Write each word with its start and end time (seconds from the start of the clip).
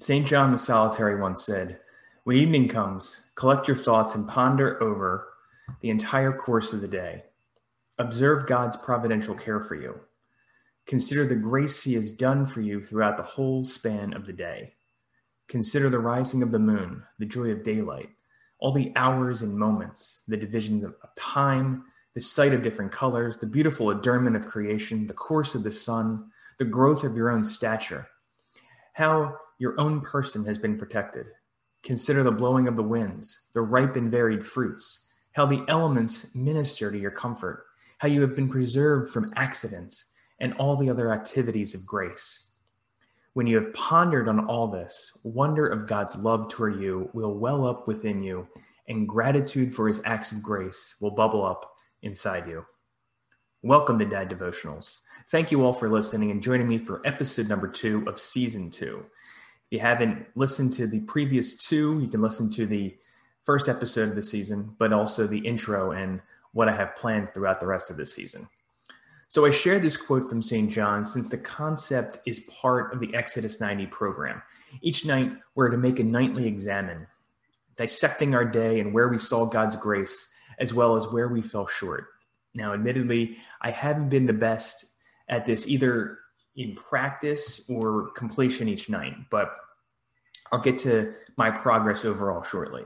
St. 0.00 0.26
John 0.26 0.50
the 0.50 0.56
Solitary 0.56 1.20
once 1.20 1.44
said, 1.44 1.78
When 2.24 2.34
evening 2.34 2.68
comes, 2.68 3.20
collect 3.34 3.68
your 3.68 3.76
thoughts 3.76 4.14
and 4.14 4.26
ponder 4.26 4.82
over 4.82 5.28
the 5.82 5.90
entire 5.90 6.32
course 6.32 6.72
of 6.72 6.80
the 6.80 6.88
day. 6.88 7.24
Observe 7.98 8.46
God's 8.46 8.78
providential 8.78 9.34
care 9.34 9.60
for 9.60 9.74
you. 9.74 10.00
Consider 10.86 11.26
the 11.26 11.34
grace 11.34 11.82
He 11.82 11.92
has 11.94 12.12
done 12.12 12.46
for 12.46 12.62
you 12.62 12.82
throughout 12.82 13.18
the 13.18 13.22
whole 13.22 13.66
span 13.66 14.14
of 14.14 14.24
the 14.24 14.32
day. 14.32 14.72
Consider 15.48 15.90
the 15.90 15.98
rising 15.98 16.42
of 16.42 16.50
the 16.50 16.58
moon, 16.58 17.02
the 17.18 17.26
joy 17.26 17.50
of 17.50 17.62
daylight, 17.62 18.08
all 18.58 18.72
the 18.72 18.94
hours 18.96 19.42
and 19.42 19.54
moments, 19.54 20.22
the 20.26 20.36
divisions 20.36 20.82
of 20.82 20.94
time, 21.14 21.84
the 22.14 22.22
sight 22.22 22.54
of 22.54 22.62
different 22.62 22.90
colors, 22.90 23.36
the 23.36 23.46
beautiful 23.46 23.90
adornment 23.90 24.34
of 24.34 24.46
creation, 24.46 25.06
the 25.06 25.12
course 25.12 25.54
of 25.54 25.62
the 25.62 25.70
sun, 25.70 26.30
the 26.58 26.64
growth 26.64 27.04
of 27.04 27.16
your 27.16 27.28
own 27.28 27.44
stature. 27.44 28.08
How 28.94 29.36
your 29.60 29.78
own 29.78 30.00
person 30.00 30.44
has 30.46 30.58
been 30.58 30.78
protected. 30.78 31.26
Consider 31.82 32.22
the 32.22 32.32
blowing 32.32 32.66
of 32.66 32.76
the 32.76 32.82
winds, 32.82 33.48
the 33.52 33.60
ripe 33.60 33.94
and 33.94 34.10
varied 34.10 34.44
fruits, 34.44 35.06
how 35.32 35.44
the 35.44 35.62
elements 35.68 36.34
minister 36.34 36.90
to 36.90 36.98
your 36.98 37.10
comfort, 37.10 37.66
how 37.98 38.08
you 38.08 38.22
have 38.22 38.34
been 38.34 38.48
preserved 38.48 39.12
from 39.12 39.30
accidents 39.36 40.06
and 40.40 40.54
all 40.54 40.76
the 40.76 40.88
other 40.88 41.12
activities 41.12 41.74
of 41.74 41.84
grace. 41.84 42.46
When 43.34 43.46
you 43.46 43.56
have 43.56 43.74
pondered 43.74 44.28
on 44.30 44.46
all 44.46 44.66
this, 44.66 45.12
wonder 45.24 45.68
of 45.68 45.86
God's 45.86 46.16
love 46.16 46.48
toward 46.48 46.80
you 46.80 47.10
will 47.12 47.38
well 47.38 47.66
up 47.66 47.86
within 47.86 48.22
you, 48.22 48.48
and 48.88 49.06
gratitude 49.06 49.74
for 49.74 49.86
his 49.86 50.00
acts 50.06 50.32
of 50.32 50.42
grace 50.42 50.94
will 51.00 51.10
bubble 51.10 51.44
up 51.44 51.70
inside 52.02 52.48
you. 52.48 52.64
Welcome 53.62 53.98
to 53.98 54.06
Dad 54.06 54.30
Devotionals. 54.30 55.00
Thank 55.30 55.52
you 55.52 55.66
all 55.66 55.74
for 55.74 55.90
listening 55.90 56.30
and 56.30 56.42
joining 56.42 56.66
me 56.66 56.78
for 56.78 57.06
episode 57.06 57.46
number 57.46 57.68
two 57.68 58.02
of 58.08 58.18
season 58.18 58.70
two. 58.70 59.04
If 59.70 59.74
you 59.74 59.80
haven't 59.86 60.26
listened 60.34 60.72
to 60.72 60.88
the 60.88 60.98
previous 61.00 61.56
two, 61.56 62.00
you 62.00 62.08
can 62.08 62.20
listen 62.20 62.50
to 62.54 62.66
the 62.66 62.96
first 63.44 63.68
episode 63.68 64.08
of 64.08 64.16
the 64.16 64.22
season, 64.22 64.74
but 64.80 64.92
also 64.92 65.28
the 65.28 65.38
intro 65.38 65.92
and 65.92 66.20
what 66.52 66.68
I 66.68 66.74
have 66.74 66.96
planned 66.96 67.32
throughout 67.32 67.60
the 67.60 67.68
rest 67.68 67.88
of 67.88 67.96
the 67.96 68.04
season. 68.04 68.48
So 69.28 69.46
I 69.46 69.52
share 69.52 69.78
this 69.78 69.96
quote 69.96 70.28
from 70.28 70.42
St. 70.42 70.72
John 70.72 71.06
since 71.06 71.28
the 71.28 71.38
concept 71.38 72.18
is 72.26 72.40
part 72.40 72.92
of 72.92 72.98
the 72.98 73.14
Exodus 73.14 73.60
90 73.60 73.86
program. 73.86 74.42
Each 74.82 75.06
night, 75.06 75.30
we're 75.54 75.68
to 75.68 75.76
make 75.76 76.00
a 76.00 76.04
nightly 76.04 76.48
examen, 76.48 77.06
dissecting 77.76 78.34
our 78.34 78.44
day 78.44 78.80
and 78.80 78.92
where 78.92 79.06
we 79.06 79.18
saw 79.18 79.44
God's 79.44 79.76
grace, 79.76 80.32
as 80.58 80.74
well 80.74 80.96
as 80.96 81.06
where 81.06 81.28
we 81.28 81.42
fell 81.42 81.68
short. 81.68 82.08
Now, 82.54 82.72
admittedly, 82.72 83.36
I 83.60 83.70
haven't 83.70 84.08
been 84.08 84.26
the 84.26 84.32
best 84.32 84.96
at 85.28 85.46
this 85.46 85.68
either 85.68 86.18
in 86.56 86.74
practice 86.74 87.62
or 87.68 88.10
completion 88.10 88.68
each 88.68 88.88
night, 88.88 89.14
but 89.30 89.56
I'll 90.52 90.60
get 90.60 90.78
to 90.80 91.14
my 91.36 91.50
progress 91.50 92.04
overall 92.04 92.42
shortly. 92.42 92.84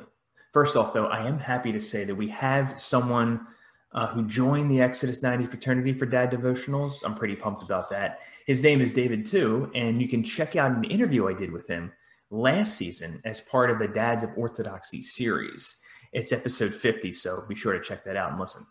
First 0.52 0.76
off, 0.76 0.92
though, 0.92 1.06
I 1.06 1.26
am 1.26 1.38
happy 1.38 1.72
to 1.72 1.80
say 1.80 2.04
that 2.04 2.14
we 2.14 2.28
have 2.28 2.78
someone 2.78 3.46
uh, 3.92 4.08
who 4.08 4.26
joined 4.26 4.70
the 4.70 4.80
Exodus 4.80 5.22
90 5.22 5.46
fraternity 5.46 5.92
for 5.92 6.06
dad 6.06 6.30
devotionals. 6.30 7.02
I'm 7.04 7.14
pretty 7.14 7.36
pumped 7.36 7.62
about 7.62 7.88
that. 7.90 8.20
His 8.46 8.62
name 8.62 8.80
is 8.80 8.90
David, 8.90 9.24
too, 9.24 9.70
and 9.74 10.00
you 10.00 10.08
can 10.08 10.22
check 10.22 10.56
out 10.56 10.72
an 10.72 10.84
interview 10.84 11.28
I 11.28 11.32
did 11.32 11.52
with 11.52 11.66
him 11.66 11.92
last 12.30 12.76
season 12.76 13.20
as 13.24 13.40
part 13.40 13.70
of 13.70 13.78
the 13.78 13.88
Dads 13.88 14.22
of 14.22 14.30
Orthodoxy 14.36 15.02
series. 15.02 15.76
It's 16.12 16.32
episode 16.32 16.74
50, 16.74 17.12
so 17.12 17.44
be 17.48 17.54
sure 17.54 17.72
to 17.72 17.80
check 17.80 18.04
that 18.04 18.16
out 18.16 18.30
and 18.30 18.40
listen. 18.40 18.66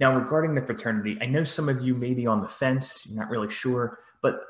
Now, 0.00 0.16
regarding 0.16 0.54
the 0.54 0.62
fraternity, 0.62 1.18
I 1.20 1.26
know 1.26 1.44
some 1.44 1.68
of 1.68 1.80
you 1.80 1.94
may 1.94 2.14
be 2.14 2.26
on 2.26 2.40
the 2.42 2.48
fence, 2.48 3.06
you're 3.06 3.18
not 3.18 3.30
really 3.30 3.50
sure, 3.50 4.00
but 4.24 4.40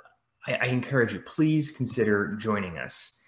I, 0.46 0.54
I 0.62 0.66
encourage 0.66 1.12
you, 1.12 1.20
please 1.20 1.72
consider 1.72 2.36
joining 2.36 2.78
us. 2.78 3.18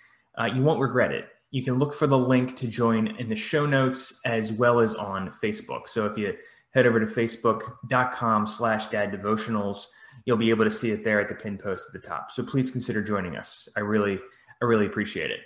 Uh, 0.41 0.47
you 0.47 0.63
won't 0.63 0.81
regret 0.81 1.11
it. 1.11 1.27
You 1.51 1.65
can 1.65 1.75
look 1.75 1.93
for 1.93 2.07
the 2.07 2.17
link 2.17 2.57
to 2.59 2.69
join 2.69 3.09
in 3.19 3.29
the 3.29 3.37
show 3.37 3.67
notes 3.67 4.21
as 4.25 4.53
well 4.53 4.79
as 4.79 4.95
on 4.95 5.33
Facebook. 5.43 5.89
So 5.89 6.07
if 6.07 6.17
you 6.17 6.35
head 6.71 6.87
over 6.87 7.01
to 7.01 7.07
facebook.com 7.07 8.47
slash 8.47 8.87
dad 8.87 9.11
devotionals, 9.11 9.87
you'll 10.25 10.37
be 10.37 10.51
able 10.51 10.65
to 10.65 10.71
see 10.71 10.93
it 10.93 11.03
there 11.03 11.21
at 11.21 11.29
the 11.29 11.35
pin 11.35 11.59
post 11.59 11.89
at 11.89 12.01
the 12.01 12.07
top. 12.07 12.31
So 12.31 12.45
please 12.45 12.71
consider 12.71 13.03
joining 13.03 13.37
us. 13.37 13.69
I 13.77 13.81
really, 13.81 14.19
I 14.63 14.65
really 14.65 14.87
appreciate 14.87 15.31
it. 15.31 15.41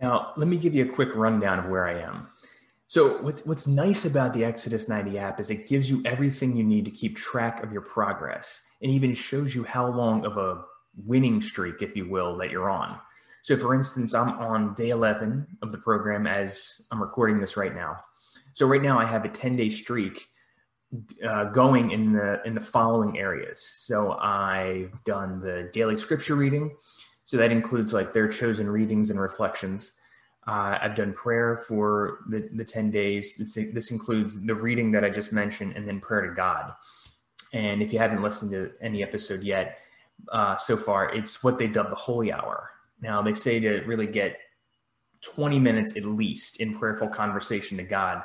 Now, 0.00 0.32
let 0.36 0.48
me 0.48 0.58
give 0.58 0.74
you 0.74 0.84
a 0.84 0.94
quick 0.94 1.10
rundown 1.14 1.58
of 1.58 1.66
where 1.66 1.86
I 1.86 2.00
am. 2.00 2.28
So 2.94 3.20
what's 3.22 3.44
what's 3.44 3.66
nice 3.66 4.04
about 4.04 4.34
the 4.34 4.44
Exodus 4.44 4.88
90 4.88 5.18
app 5.18 5.40
is 5.40 5.50
it 5.50 5.66
gives 5.66 5.90
you 5.90 6.00
everything 6.04 6.56
you 6.56 6.62
need 6.62 6.84
to 6.84 6.92
keep 6.92 7.16
track 7.16 7.60
of 7.64 7.72
your 7.72 7.80
progress 7.80 8.62
and 8.82 8.92
even 8.92 9.16
shows 9.16 9.52
you 9.52 9.64
how 9.64 9.88
long 9.88 10.24
of 10.24 10.36
a 10.36 10.62
winning 11.04 11.42
streak, 11.42 11.82
if 11.82 11.96
you 11.96 12.08
will, 12.08 12.36
that 12.36 12.52
you're 12.52 12.70
on. 12.70 12.96
So 13.42 13.56
for 13.56 13.74
instance, 13.74 14.14
I'm 14.14 14.38
on 14.38 14.74
day 14.74 14.90
11 14.90 15.44
of 15.60 15.72
the 15.72 15.78
program 15.78 16.28
as 16.28 16.82
I'm 16.92 17.02
recording 17.02 17.40
this 17.40 17.56
right 17.56 17.74
now. 17.74 17.96
So 18.52 18.64
right 18.64 18.80
now 18.80 18.96
I 18.96 19.06
have 19.06 19.24
a 19.24 19.28
10 19.28 19.56
day 19.56 19.70
streak 19.70 20.28
uh, 21.26 21.46
going 21.46 21.90
in 21.90 22.12
the 22.12 22.40
in 22.44 22.54
the 22.54 22.60
following 22.60 23.18
areas. 23.18 23.58
So 23.60 24.12
I've 24.12 25.02
done 25.02 25.40
the 25.40 25.68
daily 25.72 25.96
scripture 25.96 26.36
reading. 26.36 26.76
So 27.24 27.38
that 27.38 27.50
includes 27.50 27.92
like 27.92 28.12
their 28.12 28.28
chosen 28.28 28.70
readings 28.70 29.10
and 29.10 29.20
reflections. 29.20 29.90
Uh, 30.46 30.78
I've 30.80 30.94
done 30.94 31.14
prayer 31.14 31.56
for 31.56 32.20
the, 32.28 32.48
the 32.52 32.64
10 32.64 32.90
days. 32.90 33.36
This, 33.36 33.54
this 33.54 33.90
includes 33.90 34.40
the 34.40 34.54
reading 34.54 34.92
that 34.92 35.04
I 35.04 35.10
just 35.10 35.32
mentioned 35.32 35.74
and 35.74 35.88
then 35.88 36.00
prayer 36.00 36.28
to 36.28 36.34
God. 36.34 36.72
And 37.52 37.82
if 37.82 37.92
you 37.92 37.98
haven't 37.98 38.22
listened 38.22 38.50
to 38.50 38.72
any 38.80 39.02
episode 39.02 39.42
yet 39.42 39.78
uh, 40.30 40.56
so 40.56 40.76
far, 40.76 41.14
it's 41.14 41.42
what 41.42 41.58
they 41.58 41.66
dub 41.66 41.88
the 41.88 41.96
holy 41.96 42.32
hour. 42.32 42.70
Now, 43.00 43.22
they 43.22 43.34
say 43.34 43.60
to 43.60 43.80
really 43.82 44.06
get 44.06 44.38
20 45.22 45.58
minutes 45.58 45.96
at 45.96 46.04
least 46.04 46.60
in 46.60 46.76
prayerful 46.76 47.08
conversation 47.08 47.78
to 47.78 47.82
God. 47.82 48.22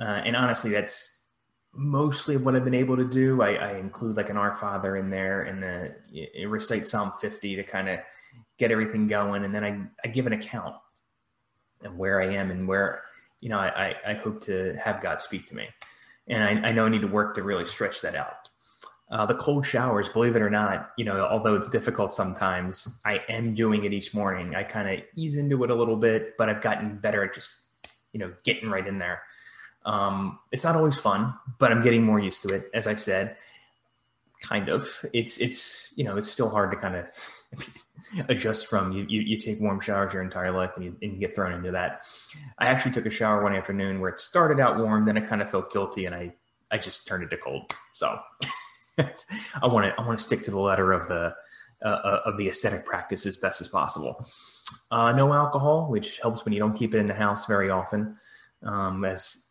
Uh, 0.00 0.22
and 0.24 0.34
honestly, 0.34 0.70
that's 0.70 1.26
mostly 1.72 2.36
what 2.36 2.56
I've 2.56 2.64
been 2.64 2.74
able 2.74 2.96
to 2.96 3.04
do. 3.04 3.42
I, 3.42 3.54
I 3.54 3.72
include 3.76 4.16
like 4.16 4.30
an 4.30 4.36
Our 4.36 4.56
Father 4.56 4.96
in 4.96 5.10
there 5.10 5.42
and 5.42 5.62
the, 5.62 6.46
recite 6.46 6.88
Psalm 6.88 7.12
50 7.20 7.56
to 7.56 7.62
kind 7.62 7.88
of 7.88 8.00
get 8.58 8.72
everything 8.72 9.06
going. 9.06 9.44
And 9.44 9.54
then 9.54 9.64
I, 9.64 9.80
I 10.04 10.08
give 10.08 10.26
an 10.26 10.32
account 10.32 10.74
and 11.82 11.96
where 11.98 12.20
I 12.20 12.26
am 12.26 12.50
and 12.50 12.66
where, 12.66 13.02
you 13.40 13.48
know, 13.48 13.58
I, 13.58 13.94
I 14.06 14.14
hope 14.14 14.40
to 14.42 14.74
have 14.76 15.00
God 15.00 15.20
speak 15.20 15.46
to 15.48 15.56
me. 15.56 15.66
And 16.26 16.42
I, 16.42 16.68
I 16.68 16.72
know 16.72 16.86
I 16.86 16.88
need 16.88 17.02
to 17.02 17.08
work 17.08 17.34
to 17.36 17.42
really 17.42 17.66
stretch 17.66 18.02
that 18.02 18.14
out. 18.14 18.50
Uh, 19.10 19.24
the 19.24 19.34
cold 19.34 19.64
showers, 19.64 20.08
believe 20.08 20.36
it 20.36 20.42
or 20.42 20.50
not, 20.50 20.90
you 20.98 21.04
know, 21.04 21.26
although 21.26 21.54
it's 21.54 21.68
difficult 21.68 22.12
sometimes, 22.12 22.86
I 23.06 23.20
am 23.30 23.54
doing 23.54 23.84
it 23.84 23.94
each 23.94 24.12
morning. 24.12 24.54
I 24.54 24.64
kind 24.64 24.88
of 24.88 25.04
ease 25.16 25.34
into 25.34 25.64
it 25.64 25.70
a 25.70 25.74
little 25.74 25.96
bit, 25.96 26.36
but 26.36 26.50
I've 26.50 26.60
gotten 26.60 26.98
better 26.98 27.24
at 27.24 27.32
just, 27.32 27.62
you 28.12 28.20
know, 28.20 28.34
getting 28.44 28.68
right 28.68 28.86
in 28.86 28.98
there. 28.98 29.22
Um, 29.86 30.38
it's 30.52 30.64
not 30.64 30.76
always 30.76 30.96
fun, 30.96 31.32
but 31.58 31.72
I'm 31.72 31.82
getting 31.82 32.02
more 32.02 32.18
used 32.18 32.42
to 32.42 32.54
it. 32.54 32.68
As 32.74 32.86
I 32.86 32.96
said, 32.96 33.36
kind 34.40 34.68
of. 34.68 35.04
It's 35.12 35.38
it's 35.38 35.92
you 35.96 36.04
know 36.04 36.16
it's 36.16 36.30
still 36.30 36.50
hard 36.50 36.70
to 36.72 36.76
kind 36.76 36.96
of 36.96 37.06
adjust 38.28 38.66
from. 38.66 38.92
You, 38.92 39.04
you, 39.08 39.20
you 39.20 39.38
take 39.38 39.60
warm 39.60 39.80
showers 39.80 40.12
your 40.12 40.22
entire 40.22 40.50
life 40.50 40.72
and 40.76 40.84
you, 40.84 40.96
and 41.02 41.12
you 41.12 41.18
get 41.18 41.34
thrown 41.34 41.52
into 41.52 41.70
that. 41.72 42.02
I 42.58 42.66
actually 42.66 42.92
took 42.92 43.06
a 43.06 43.10
shower 43.10 43.42
one 43.42 43.54
afternoon 43.54 44.00
where 44.00 44.10
it 44.10 44.20
started 44.20 44.60
out 44.60 44.78
warm, 44.78 45.04
then 45.04 45.18
I 45.18 45.20
kind 45.20 45.42
of 45.42 45.50
felt 45.50 45.72
guilty, 45.72 46.06
and 46.06 46.14
I 46.14 46.34
I 46.70 46.78
just 46.78 47.06
turned 47.06 47.22
it 47.22 47.30
to 47.30 47.36
cold. 47.36 47.72
So 47.94 48.18
I 48.98 49.66
want 49.66 49.86
to 49.86 49.94
I 49.98 50.06
want 50.06 50.18
to 50.18 50.24
stick 50.24 50.42
to 50.44 50.50
the 50.50 50.58
letter 50.58 50.92
of 50.92 51.08
the 51.08 51.34
uh, 51.84 51.88
uh, 51.88 52.20
of 52.26 52.36
the 52.36 52.48
ascetic 52.48 52.84
practice 52.84 53.26
as 53.26 53.36
best 53.36 53.60
as 53.60 53.68
possible. 53.68 54.26
Uh, 54.90 55.12
no 55.12 55.32
alcohol, 55.32 55.88
which 55.88 56.18
helps 56.18 56.44
when 56.44 56.52
you 56.52 56.58
don't 56.58 56.76
keep 56.76 56.94
it 56.94 56.98
in 56.98 57.06
the 57.06 57.14
house 57.14 57.46
very 57.46 57.70
often. 57.70 58.16
Um, 58.62 59.04
as 59.04 59.44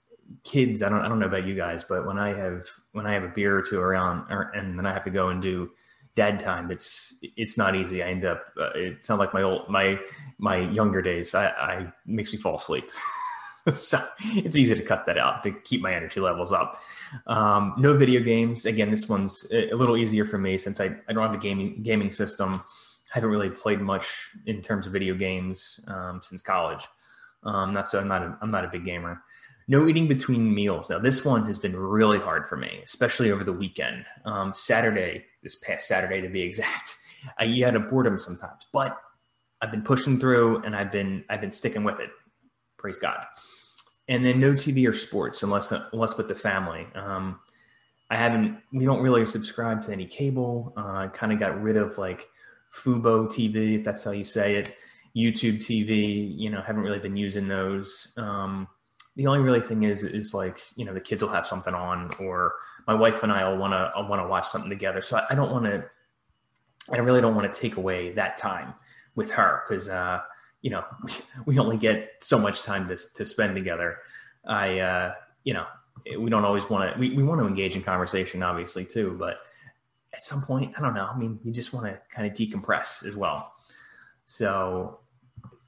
kids, 0.44 0.84
I 0.84 0.90
don't 0.90 1.00
I 1.00 1.08
don't 1.08 1.20
know 1.20 1.28
about 1.28 1.46
you 1.46 1.56
guys, 1.56 1.84
but 1.84 2.06
when 2.06 2.20
I 2.20 2.34
have 2.34 2.66
when 2.92 3.08
I 3.08 3.14
have 3.14 3.24
a 3.24 3.30
beer 3.30 3.58
or 3.58 3.62
two 3.62 3.80
around, 3.80 4.30
or, 4.30 4.52
and 4.54 4.78
then 4.78 4.86
I 4.86 4.94
have 4.94 5.06
to 5.06 5.10
go 5.10 5.30
and 5.30 5.42
do 5.42 5.72
dad 6.18 6.40
time, 6.40 6.72
it's 6.72 7.14
it's 7.22 7.58
not 7.58 7.76
easy. 7.76 8.02
I 8.02 8.08
end 8.08 8.26
up 8.26 8.44
uh, 8.60 8.72
it's 8.74 9.08
not 9.08 9.20
like 9.20 9.34
my 9.34 9.44
old 9.44 9.70
my 9.70 10.00
my 10.40 10.58
younger 10.58 11.02
days. 11.02 11.36
I, 11.36 11.46
I 11.50 11.94
makes 12.06 12.34
me 12.34 12.40
fall 12.40 12.56
asleep. 12.56 12.90
so 13.74 14.04
it's 14.20 14.58
easy 14.58 14.74
to 14.74 14.82
cut 14.82 15.06
that 15.06 15.20
out 15.20 15.44
to 15.44 15.52
keep 15.52 15.82
my 15.82 15.94
energy 15.94 16.20
levels 16.20 16.52
up. 16.52 16.82
Um, 17.28 17.76
no 17.78 17.96
video 17.96 18.20
games. 18.22 18.66
Again, 18.66 18.90
this 18.90 19.08
one's 19.08 19.46
a 19.52 19.72
little 19.74 19.96
easier 19.96 20.26
for 20.26 20.40
me 20.40 20.58
since 20.58 20.82
I, 20.82 20.96
I 21.08 21.14
don't 21.14 21.24
have 21.24 21.36
a 21.36 21.38
gaming 21.38 21.84
gaming 21.84 22.12
system. 22.12 22.64
I 23.12 23.14
haven't 23.14 23.30
really 23.30 23.52
played 23.52 23.80
much 23.80 24.08
in 24.48 24.62
terms 24.62 24.88
of 24.88 24.94
video 24.94 25.14
games 25.14 25.80
um, 25.88 26.20
since 26.24 26.42
college. 26.42 26.86
Um, 27.44 27.74
not 27.74 27.88
so 27.88 28.00
I'm 28.00 28.08
not 28.08 28.24
a, 28.24 28.38
I'm 28.42 28.52
not 28.52 28.66
a 28.66 28.70
big 28.70 28.86
gamer. 28.86 29.22
No 29.68 29.88
eating 29.88 30.08
between 30.08 30.54
meals. 30.54 30.90
Now 30.90 31.00
this 31.00 31.26
one 31.26 31.46
has 31.46 31.60
been 31.60 31.76
really 31.76 32.20
hard 32.20 32.48
for 32.48 32.56
me, 32.58 32.82
especially 32.84 33.32
over 33.32 33.44
the 33.44 33.54
weekend. 33.54 34.06
Um, 34.26 34.54
Saturday, 34.54 35.26
this 35.44 35.56
past 35.56 35.88
Saturday 35.88 36.22
to 36.22 36.30
be 36.30 36.42
exact, 36.44 36.96
I 37.40 37.46
eat 37.46 37.64
out 37.64 37.76
of 37.76 37.88
boredom 37.88 38.18
sometimes, 38.18 38.68
but 38.72 38.98
I've 39.62 39.72
been 39.72 39.84
pushing 39.84 40.20
through 40.20 40.62
and 40.64 40.76
I've 40.76 40.92
been 40.92 41.26
I've 41.30 41.42
been 41.42 41.52
sticking 41.52 41.84
with 41.84 42.00
it. 42.00 42.10
Praise 42.78 43.00
God. 43.00 43.20
And 44.08 44.26
then 44.26 44.40
no 44.40 44.54
TV 44.54 44.88
or 44.88 44.94
sports 44.94 45.44
unless 45.44 45.72
unless 45.72 46.18
with 46.18 46.28
the 46.28 46.36
family. 46.36 46.88
Um, 46.96 47.40
I 48.10 48.16
haven't. 48.16 48.60
We 48.72 48.86
don't 48.86 49.02
really 49.02 49.26
subscribe 49.26 49.82
to 49.84 49.92
any 49.92 50.06
cable. 50.06 50.74
Uh, 50.78 50.94
I 50.94 51.08
kind 51.08 51.34
of 51.34 51.40
got 51.40 51.62
rid 51.62 51.76
of 51.76 51.98
like 51.98 52.28
Fubo 52.74 53.28
TV, 53.28 53.80
if 53.80 53.84
that's 53.84 54.04
how 54.04 54.12
you 54.12 54.24
say 54.24 54.56
it. 54.56 54.76
YouTube 55.16 55.58
TV. 55.58 56.38
You 56.38 56.50
know, 56.50 56.62
haven't 56.62 56.84
really 56.84 57.00
been 57.00 57.18
using 57.18 57.48
those. 57.48 58.14
Um, 58.16 58.68
the 59.18 59.26
only 59.26 59.40
really 59.40 59.60
thing 59.60 59.84
is 59.84 60.04
is 60.04 60.34
like 60.34 60.62
you 60.76 60.86
know 60.86 60.94
the 60.94 61.02
kids 61.02 61.24
will 61.24 61.30
have 61.30 61.46
something 61.46 61.74
on, 61.74 62.12
or 62.20 62.54
my 62.88 62.94
wife 62.94 63.24
and 63.24 63.32
I 63.32 63.50
will 63.50 63.58
want 63.58 63.74
to 63.74 64.02
want 64.04 64.22
to 64.22 64.28
watch 64.28 64.48
something 64.48 64.70
together. 64.70 65.02
So 65.02 65.18
I, 65.18 65.26
I 65.32 65.36
don't 65.36 65.52
want 65.52 65.66
to. 65.66 65.84
I 66.92 66.98
really 67.00 67.20
don't 67.20 67.36
want 67.36 67.52
to 67.52 67.60
take 67.60 67.76
away 67.76 68.14
that 68.14 68.38
time 68.38 68.74
with 69.16 69.32
her 69.32 69.64
because 69.68 69.90
uh, 69.90 70.22
you 70.62 70.70
know 70.70 70.86
we, 71.04 71.12
we, 71.46 71.60
only 71.60 71.78
get 71.78 72.12
so 72.22 72.38
much 72.38 72.62
time 72.62 72.88
to 72.90 72.98
to 73.16 73.26
spend 73.26 73.56
together. 73.56 73.98
I 74.46 74.80
uh, 74.80 75.14
you 75.44 75.54
know 75.54 75.66
we 76.20 76.30
don't 76.30 76.46
always 76.46 76.70
want 76.70 76.94
to 76.94 77.00
we, 77.00 77.10
we 77.10 77.24
want 77.24 77.42
to 77.42 77.48
engage 77.48 77.76
in 77.76 77.82
conversation 77.82 78.44
obviously 78.44 78.86
too, 78.86 79.16
but 79.20 79.40
at 80.14 80.24
some 80.24 80.44
point 80.44 80.76
I 80.78 80.82
don't 80.82 80.94
know. 80.94 81.10
I 81.12 81.18
mean, 81.18 81.40
you 81.44 81.52
just 81.52 81.74
want 81.74 81.88
to 81.88 82.00
kind 82.12 82.30
of 82.30 82.38
decompress 82.38 83.04
as 83.04 83.16
well. 83.16 83.54
So, 84.28 85.00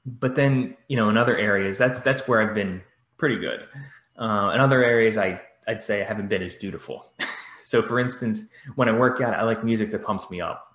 but 0.06 0.36
then 0.36 0.76
you 0.86 0.96
know 0.96 1.08
in 1.08 1.16
other 1.16 1.36
areas 1.36 1.78
that's 1.78 2.00
that's 2.00 2.28
where 2.28 2.40
I've 2.40 2.54
been 2.54 2.82
pretty 3.20 3.36
good. 3.36 3.68
Uh, 4.16 4.50
in 4.54 4.60
other 4.60 4.82
areas, 4.82 5.16
I 5.16 5.40
I'd 5.68 5.80
say 5.80 6.00
I 6.00 6.04
haven't 6.04 6.28
been 6.28 6.42
as 6.42 6.56
dutiful. 6.56 7.12
so, 7.64 7.82
for 7.82 8.00
instance, 8.00 8.46
when 8.74 8.88
I 8.88 8.92
work 8.92 9.20
out, 9.20 9.34
I 9.34 9.44
like 9.44 9.62
music 9.62 9.92
that 9.92 10.02
pumps 10.02 10.30
me 10.30 10.40
up. 10.40 10.66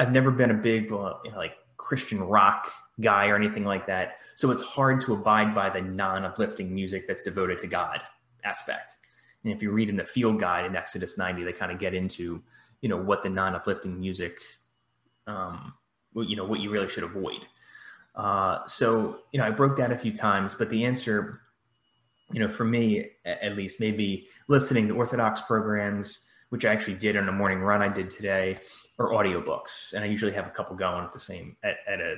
I've 0.00 0.10
never 0.10 0.32
been 0.32 0.50
a 0.50 0.54
big 0.54 0.90
uh, 0.90 1.14
you 1.24 1.30
know, 1.30 1.36
like 1.36 1.52
Christian 1.76 2.20
rock 2.20 2.72
guy 3.00 3.28
or 3.28 3.36
anything 3.36 3.64
like 3.64 3.86
that. 3.86 4.16
So 4.34 4.50
it's 4.50 4.62
hard 4.62 5.00
to 5.02 5.14
abide 5.14 5.54
by 5.54 5.70
the 5.70 5.80
non-uplifting 5.82 6.74
music 6.74 7.06
that's 7.06 7.22
devoted 7.22 7.58
to 7.60 7.66
God 7.66 8.02
aspect. 8.44 8.96
And 9.44 9.52
if 9.52 9.62
you 9.62 9.70
read 9.70 9.88
in 9.88 9.96
the 9.96 10.04
field 10.04 10.40
guide 10.40 10.66
in 10.66 10.76
Exodus 10.76 11.16
90, 11.16 11.44
they 11.44 11.52
kind 11.52 11.70
of 11.70 11.78
get 11.78 11.94
into, 11.94 12.42
you 12.80 12.88
know, 12.88 12.96
what 12.96 13.22
the 13.22 13.30
non-uplifting 13.30 13.98
music, 13.98 14.38
um, 15.26 15.74
you 16.14 16.36
know, 16.36 16.44
what 16.44 16.60
you 16.60 16.70
really 16.70 16.88
should 16.88 17.04
avoid. 17.04 17.46
Uh, 18.14 18.66
so, 18.66 19.20
you 19.32 19.38
know, 19.38 19.46
I 19.46 19.50
broke 19.50 19.76
that 19.76 19.92
a 19.92 19.98
few 19.98 20.12
times, 20.12 20.54
but 20.54 20.68
the 20.68 20.84
answer, 20.84 21.40
you 22.32 22.40
know, 22.40 22.48
for 22.48 22.64
me 22.64 23.10
at 23.24 23.56
least, 23.56 23.80
maybe 23.80 24.28
listening 24.48 24.88
to 24.88 24.96
Orthodox 24.96 25.40
programs, 25.42 26.20
which 26.50 26.64
I 26.64 26.72
actually 26.72 26.94
did 26.94 27.16
on 27.16 27.28
a 27.28 27.32
morning 27.32 27.60
run 27.60 27.82
I 27.82 27.88
did 27.88 28.10
today, 28.10 28.56
or 28.98 29.12
audiobooks. 29.12 29.92
And 29.94 30.04
I 30.04 30.06
usually 30.06 30.32
have 30.32 30.46
a 30.46 30.50
couple 30.50 30.76
going 30.76 31.04
at 31.04 31.12
the 31.12 31.20
same 31.20 31.56
at, 31.64 31.76
at 31.86 32.00
a 32.00 32.16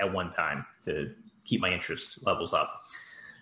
at 0.00 0.12
one 0.12 0.30
time 0.30 0.64
to 0.84 1.12
keep 1.44 1.60
my 1.60 1.70
interest 1.70 2.24
levels 2.24 2.54
up. 2.54 2.80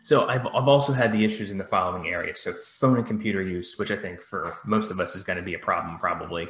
So 0.02 0.26
I've, 0.26 0.44
I've 0.46 0.66
also 0.66 0.92
had 0.92 1.12
the 1.12 1.24
issues 1.24 1.50
in 1.52 1.58
the 1.58 1.64
following 1.64 2.08
areas. 2.08 2.40
So 2.40 2.52
phone 2.52 2.96
and 2.96 3.06
computer 3.06 3.40
use, 3.42 3.78
which 3.78 3.90
I 3.92 3.96
think 3.96 4.20
for 4.20 4.58
most 4.64 4.90
of 4.90 4.98
us 4.98 5.14
is 5.14 5.22
going 5.22 5.36
to 5.36 5.42
be 5.42 5.54
a 5.54 5.58
problem 5.58 5.98
probably. 5.98 6.48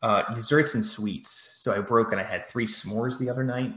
Uh, 0.00 0.22
desserts 0.34 0.74
and 0.74 0.84
sweets. 0.84 1.58
So 1.58 1.74
I 1.74 1.80
broke 1.80 2.12
and 2.12 2.20
I 2.20 2.24
had 2.24 2.48
three 2.48 2.66
s'mores 2.66 3.18
the 3.18 3.28
other 3.28 3.44
night. 3.44 3.74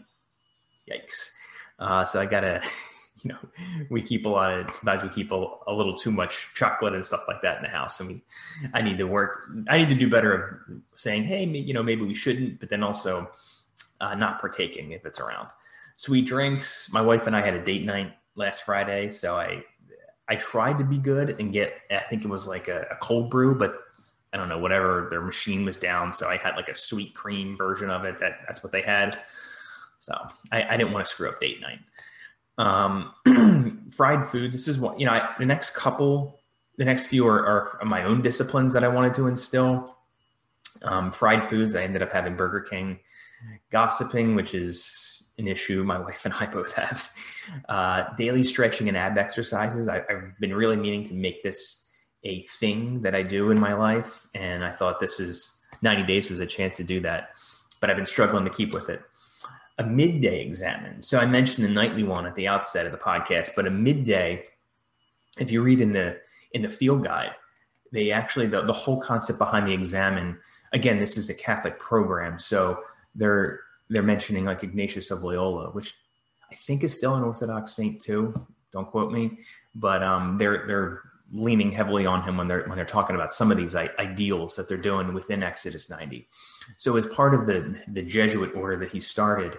Yikes. 0.90 1.32
Uh, 1.80 2.06
so 2.06 2.22
I 2.22 2.26
got 2.26 2.42
to 2.42 2.62
you 3.24 3.30
know, 3.30 3.38
we 3.90 4.02
keep 4.02 4.26
a 4.26 4.30
lot 4.30 4.52
of 4.52 4.72
sometimes 4.72 5.04
we 5.04 5.10
keep 5.10 5.32
a, 5.32 5.46
a, 5.68 5.74
little 5.74 5.98
too 5.98 6.12
much 6.12 6.48
chocolate 6.56 6.94
and 6.94 7.06
stuff 7.06 7.24
like 7.28 7.42
that 7.42 7.58
in 7.58 7.64
the 7.64 7.70
house. 7.70 8.00
And 8.00 8.10
we, 8.10 8.24
I 8.74 8.82
need 8.82 8.98
to 8.98 9.06
work. 9.06 9.50
I 9.70 9.78
need 9.78 9.90
to 9.90 9.96
do 9.96 10.10
better 10.10 10.64
of 10.70 10.82
saying, 10.96 11.24
hey, 11.24 11.46
you 11.46 11.74
know, 11.74 11.84
maybe 11.84 12.04
we 12.04 12.14
shouldn't, 12.14 12.60
but 12.60 12.70
then 12.70 12.84
also 12.84 13.30
uh, 14.00 14.16
not 14.16 14.40
partaking 14.40 14.92
if 14.92 15.06
it's 15.06 15.20
around. 15.20 15.50
Sweet 15.96 16.26
drinks. 16.26 16.90
My 16.92 17.02
wife 17.02 17.28
and 17.28 17.36
I 17.36 17.42
had 17.42 17.54
a 17.54 17.64
date 17.64 17.86
night 17.86 18.14
last 18.36 18.64
Friday, 18.64 19.10
so 19.10 19.36
I 19.36 19.64
I 20.28 20.36
tried 20.36 20.78
to 20.78 20.84
be 20.84 20.98
good 20.98 21.36
and 21.40 21.52
get. 21.52 21.76
I 21.92 22.00
think 22.00 22.24
it 22.24 22.30
was 22.30 22.48
like 22.48 22.70
a, 22.70 22.88
a 22.90 22.96
cold 22.96 23.30
brew, 23.30 23.54
but 23.54 23.76
I 24.34 24.38
don't 24.38 24.50
know 24.50 24.60
whatever 24.60 25.08
their 25.10 25.22
machine 25.22 25.66
was 25.66 25.76
down, 25.76 26.14
so 26.14 26.28
I 26.28 26.38
had 26.38 26.56
like 26.56 26.70
a 26.70 26.76
sweet 26.76 27.14
cream 27.14 27.58
version 27.58 27.90
of 27.90 28.06
it. 28.06 28.18
That 28.20 28.40
that's 28.48 28.64
what 28.64 28.72
they 28.72 28.82
had. 28.82 29.20
So 30.00 30.14
I, 30.52 30.64
I 30.64 30.78
didn't 30.78 30.94
want 30.94 31.06
to 31.06 31.12
screw 31.12 31.30
up 31.30 31.40
date 31.40 31.62
night. 31.62 31.80
Um, 32.62 33.12
fried 33.90 34.28
food. 34.28 34.52
This 34.52 34.68
is 34.68 34.78
what 34.78 35.00
you 35.00 35.08
know. 35.08 35.14
I, 35.14 35.34
the 35.40 35.48
next 35.48 35.72
couple, 35.72 36.40
the 36.78 36.86
next 36.86 37.08
few 37.08 37.28
are, 37.28 37.80
are, 37.80 37.86
my 37.86 38.04
own 38.04 38.22
disciplines 38.22 38.74
that 38.74 38.84
I 38.84 38.88
wanted 38.88 39.16
to 39.16 39.26
instill. 39.28 39.98
Um, 40.84 41.12
fried 41.12 41.44
foods. 41.44 41.76
I 41.76 41.82
ended 41.82 42.04
up 42.04 42.12
having 42.12 42.36
Burger 42.36 42.62
King. 42.62 43.00
Gossiping, 43.72 44.36
which 44.36 44.54
is 44.54 45.24
an 45.40 45.48
issue 45.48 45.84
my 45.84 45.98
wife 46.08 46.24
and 46.26 46.36
I 46.36 46.46
both 46.46 46.74
have. 46.74 47.10
Uh, 47.68 48.04
daily 48.16 48.44
stretching 48.44 48.88
and 48.90 48.98
ab 48.98 49.18
exercises. 49.18 49.88
I, 49.88 50.04
I've 50.08 50.38
been 50.40 50.54
really 50.54 50.78
meaning 50.78 51.08
to 51.08 51.16
make 51.16 51.42
this 51.42 51.86
a 52.24 52.44
thing 52.60 53.02
that 53.02 53.16
I 53.16 53.24
do 53.24 53.50
in 53.50 53.60
my 53.60 53.74
life, 53.74 54.28
and 54.36 54.64
I 54.64 54.72
thought 54.72 55.00
this 55.00 55.18
was 55.18 55.54
90 55.82 56.04
days 56.04 56.30
was 56.30 56.40
a 56.40 56.46
chance 56.46 56.78
to 56.78 56.84
do 56.84 57.00
that, 57.00 57.30
but 57.80 57.90
I've 57.90 57.98
been 57.98 58.06
struggling 58.06 58.44
to 58.44 58.52
keep 58.52 58.76
with 58.76 58.90
it 58.90 59.02
a 59.82 59.88
midday 59.88 60.42
examen. 60.42 61.02
So 61.02 61.20
I 61.20 61.26
mentioned 61.26 61.66
the 61.66 61.70
nightly 61.70 62.04
one 62.04 62.26
at 62.26 62.36
the 62.36 62.48
outset 62.48 62.86
of 62.86 62.92
the 62.92 62.98
podcast, 62.98 63.50
but 63.56 63.66
a 63.66 63.72
midday, 63.72 64.44
if 65.40 65.52
you 65.52 65.62
read 65.62 65.82
in 65.82 65.92
the 65.92 66.20
in 66.54 66.62
the 66.62 66.70
field 66.70 67.04
guide, 67.04 67.32
they 67.92 68.12
actually 68.12 68.48
the, 68.48 68.62
the 68.62 68.74
whole 68.74 69.02
concept 69.02 69.40
behind 69.40 69.68
the 69.68 69.74
examen, 69.74 70.38
again, 70.74 71.00
this 71.00 71.18
is 71.18 71.30
a 71.30 71.34
Catholic 71.34 71.80
program. 71.80 72.38
So 72.38 72.84
they're 73.16 73.62
they're 73.90 74.04
mentioning 74.04 74.46
like 74.46 74.64
Ignatius 74.64 75.12
of 75.12 75.24
Loyola, 75.24 75.72
which 75.72 75.94
I 76.52 76.56
think 76.56 76.84
is 76.84 76.94
still 76.94 77.16
an 77.16 77.24
Orthodox 77.24 77.74
saint 77.74 78.00
too. 78.00 78.34
Don't 78.72 78.90
quote 78.90 79.12
me, 79.12 79.40
but 79.76 80.04
um, 80.04 80.38
they're 80.38 80.66
they're 80.68 81.02
leaning 81.34 81.72
heavily 81.72 82.06
on 82.06 82.24
him 82.24 82.38
when 82.38 82.48
they're 82.48 82.64
when 82.66 82.76
they're 82.76 82.86
talking 82.86 83.16
about 83.16 83.34
some 83.34 83.52
of 83.52 83.58
these 83.58 83.76
ideals 83.76 84.56
that 84.56 84.68
they're 84.68 84.78
doing 84.78 85.14
within 85.14 85.44
Exodus 85.44 85.90
90. 85.90 86.28
So 86.78 86.98
as 86.98 87.06
part 87.08 87.34
of 87.34 87.48
the 87.48 87.80
the 87.88 88.02
Jesuit 88.02 88.54
order 88.56 88.78
that 88.78 88.92
he 88.92 89.00
started, 89.00 89.58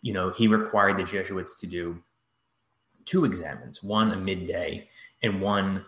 you 0.00 0.12
know, 0.12 0.30
he 0.30 0.48
required 0.48 0.98
the 0.98 1.04
Jesuits 1.04 1.60
to 1.60 1.66
do 1.66 2.02
two 3.04 3.24
examens, 3.24 3.82
one 3.82 4.10
a 4.12 4.16
midday 4.16 4.88
and 5.22 5.40
one 5.40 5.84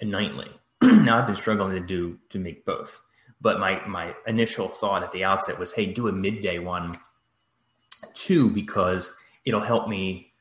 a 0.00 0.04
nightly. 0.04 0.50
now 0.82 1.18
I've 1.18 1.26
been 1.26 1.36
struggling 1.36 1.74
to 1.74 1.86
do 1.86 2.18
to 2.30 2.38
make 2.38 2.64
both. 2.64 3.00
But 3.40 3.58
my 3.58 3.84
my 3.86 4.14
initial 4.26 4.68
thought 4.68 5.02
at 5.02 5.12
the 5.12 5.24
outset 5.24 5.58
was, 5.58 5.72
hey, 5.72 5.86
do 5.86 6.08
a 6.08 6.12
midday 6.12 6.58
one 6.58 6.94
two 8.14 8.50
because 8.50 9.12
it'll 9.44 9.60
help 9.60 9.88
me 9.88 10.32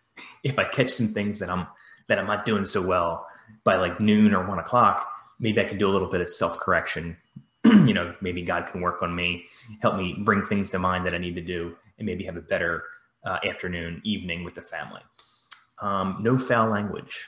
if 0.44 0.60
I 0.60 0.64
catch 0.64 0.92
some 0.92 1.08
things 1.08 1.40
that 1.40 1.50
I'm 1.50 1.66
that 2.08 2.20
I'm 2.20 2.28
not 2.28 2.46
doing 2.46 2.66
so 2.66 2.82
well 2.82 3.28
by 3.64 3.76
like 3.78 4.00
noon 4.00 4.34
or 4.34 4.48
one 4.48 4.60
o'clock, 4.60 5.08
maybe 5.40 5.60
I 5.60 5.64
can 5.64 5.78
do 5.78 5.88
a 5.88 5.92
little 5.92 6.10
bit 6.10 6.22
of 6.22 6.30
self 6.30 6.58
correction. 6.58 7.18
you 7.66 7.94
know, 7.94 8.16
maybe 8.22 8.44
God 8.44 8.68
can 8.68 8.82
work 8.82 9.02
on 9.02 9.16
me, 9.16 9.46
help 9.82 9.96
me 9.96 10.16
bring 10.24 10.42
things 10.42 10.72
to 10.72 10.80
mind 10.80 11.06
that 11.06 11.14
I 11.14 11.18
need 11.18 11.36
to 11.36 11.42
do, 11.42 11.76
and 11.98 12.06
maybe 12.06 12.24
have 12.24 12.38
a 12.38 12.42
better 12.42 12.84
uh, 13.26 13.40
afternoon, 13.46 14.02
evening 14.04 14.44
with 14.44 14.56
the 14.56 14.62
family. 14.62 15.02
Um, 15.82 16.18
no 16.22 16.38
foul 16.38 16.70
language. 16.70 17.28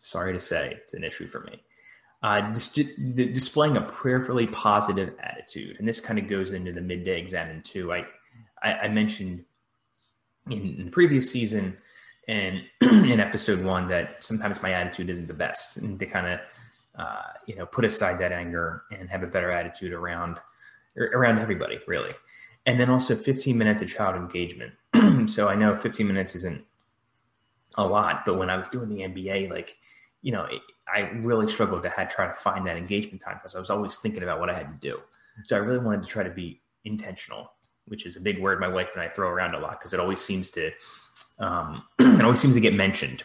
Sorry 0.00 0.32
to 0.32 0.40
say, 0.40 0.76
it's 0.76 0.94
an 0.94 1.04
issue 1.04 1.26
for 1.26 1.40
me. 1.40 1.62
Uh, 2.22 2.52
dis- 2.52 2.90
displaying 3.14 3.76
a 3.76 3.80
prayerfully 3.80 4.46
positive 4.46 5.14
attitude, 5.22 5.76
and 5.78 5.88
this 5.88 6.00
kind 6.00 6.18
of 6.18 6.28
goes 6.28 6.52
into 6.52 6.72
the 6.72 6.80
midday 6.80 7.18
examen 7.18 7.62
too. 7.62 7.92
I 7.92 8.04
I, 8.62 8.74
I 8.74 8.88
mentioned 8.88 9.44
in, 10.50 10.76
in, 10.78 10.84
the 10.86 10.90
previous 10.90 11.30
season 11.30 11.76
and 12.30 12.62
in 12.80 13.18
episode 13.18 13.62
one 13.62 13.88
that 13.88 14.22
sometimes 14.22 14.62
my 14.62 14.70
attitude 14.72 15.10
isn't 15.10 15.26
the 15.26 15.34
best, 15.34 15.78
and 15.78 15.98
to 15.98 16.06
kind 16.06 16.26
of 16.28 16.40
uh, 16.94 17.22
you 17.46 17.56
know 17.56 17.66
put 17.66 17.84
aside 17.84 18.20
that 18.20 18.32
anger 18.32 18.84
and 18.92 19.10
have 19.10 19.22
a 19.22 19.26
better 19.26 19.50
attitude 19.50 19.92
around 19.92 20.38
around 20.96 21.38
everybody 21.38 21.80
really. 21.86 22.10
And 22.66 22.78
then 22.78 22.90
also 22.90 23.16
15 23.16 23.56
minutes 23.56 23.82
of 23.82 23.88
child 23.88 24.16
engagement. 24.16 24.72
So 25.26 25.48
I 25.48 25.54
know 25.54 25.76
15 25.76 26.06
minutes 26.06 26.34
isn't 26.34 26.64
a 27.76 27.86
lot, 27.86 28.24
but 28.24 28.38
when 28.38 28.48
I 28.48 28.56
was 28.56 28.68
doing 28.68 28.88
the 28.88 29.02
MBA, 29.02 29.50
like, 29.50 29.76
you 30.22 30.32
know, 30.32 30.44
it, 30.44 30.62
I 30.92 31.10
really 31.20 31.46
struggled 31.48 31.82
to 31.82 31.90
have, 31.90 32.08
try 32.08 32.26
to 32.26 32.32
find 32.32 32.66
that 32.66 32.76
engagement 32.76 33.20
time 33.20 33.36
because 33.36 33.54
I 33.54 33.60
was 33.60 33.70
always 33.70 33.96
thinking 33.96 34.22
about 34.22 34.40
what 34.40 34.50
I 34.50 34.54
had 34.54 34.68
to 34.68 34.88
do. 34.88 34.98
So 35.44 35.56
I 35.56 35.58
really 35.58 35.78
wanted 35.78 36.02
to 36.02 36.08
try 36.08 36.22
to 36.22 36.30
be 36.30 36.62
intentional, 36.84 37.52
which 37.86 38.06
is 38.06 38.16
a 38.16 38.20
big 38.20 38.40
word 38.40 38.60
my 38.60 38.68
wife 38.68 38.92
and 38.94 39.02
I 39.02 39.08
throw 39.08 39.28
around 39.28 39.54
a 39.54 39.60
lot 39.60 39.78
because 39.78 39.92
it 39.92 40.00
always 40.00 40.20
seems 40.20 40.50
to, 40.52 40.72
um, 41.40 41.82
it 41.98 42.22
always 42.22 42.40
seems 42.40 42.54
to 42.54 42.60
get 42.60 42.74
mentioned. 42.74 43.24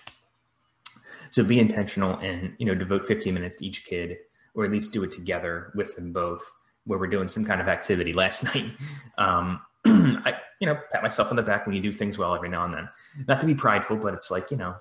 So 1.31 1.43
be 1.43 1.59
intentional 1.59 2.17
and, 2.19 2.53
you 2.57 2.65
know, 2.65 2.73
devote 2.73 3.05
15 3.05 3.33
minutes 3.33 3.57
to 3.57 3.65
each 3.65 3.85
kid 3.85 4.17
or 4.53 4.63
at 4.63 4.71
least 4.71 4.93
do 4.93 5.03
it 5.03 5.11
together 5.11 5.71
with 5.75 5.95
them 5.95 6.13
both 6.13 6.41
where 6.85 6.97
we're 6.97 7.07
doing 7.07 7.27
some 7.27 7.43
kind 7.43 7.59
of 7.59 7.67
activity 7.67 8.13
last 8.23 8.43
night. 8.43 8.71
Um, 9.17 9.61
I, 9.85 10.35
you 10.59 10.67
know, 10.67 10.79
pat 10.91 11.03
myself 11.03 11.29
on 11.29 11.35
the 11.35 11.43
back 11.43 11.65
when 11.65 11.75
you 11.75 11.81
do 11.81 11.91
things 11.91 12.17
well 12.17 12.33
every 12.33 12.49
now 12.49 12.65
and 12.65 12.73
then. 12.73 12.89
Not 13.27 13.41
to 13.41 13.47
be 13.47 13.53
prideful, 13.53 13.97
but 13.97 14.13
it's 14.13 14.31
like, 14.31 14.49
you 14.49 14.57
know, 14.57 14.75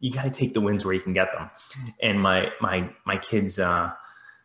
you 0.00 0.12
got 0.12 0.22
to 0.22 0.30
take 0.30 0.54
the 0.54 0.60
wins 0.60 0.84
where 0.84 0.94
you 0.94 1.00
can 1.00 1.12
get 1.12 1.32
them. 1.32 1.50
And 2.00 2.20
my, 2.20 2.52
my, 2.60 2.88
my 3.04 3.16
kids, 3.16 3.58
uh, 3.58 3.92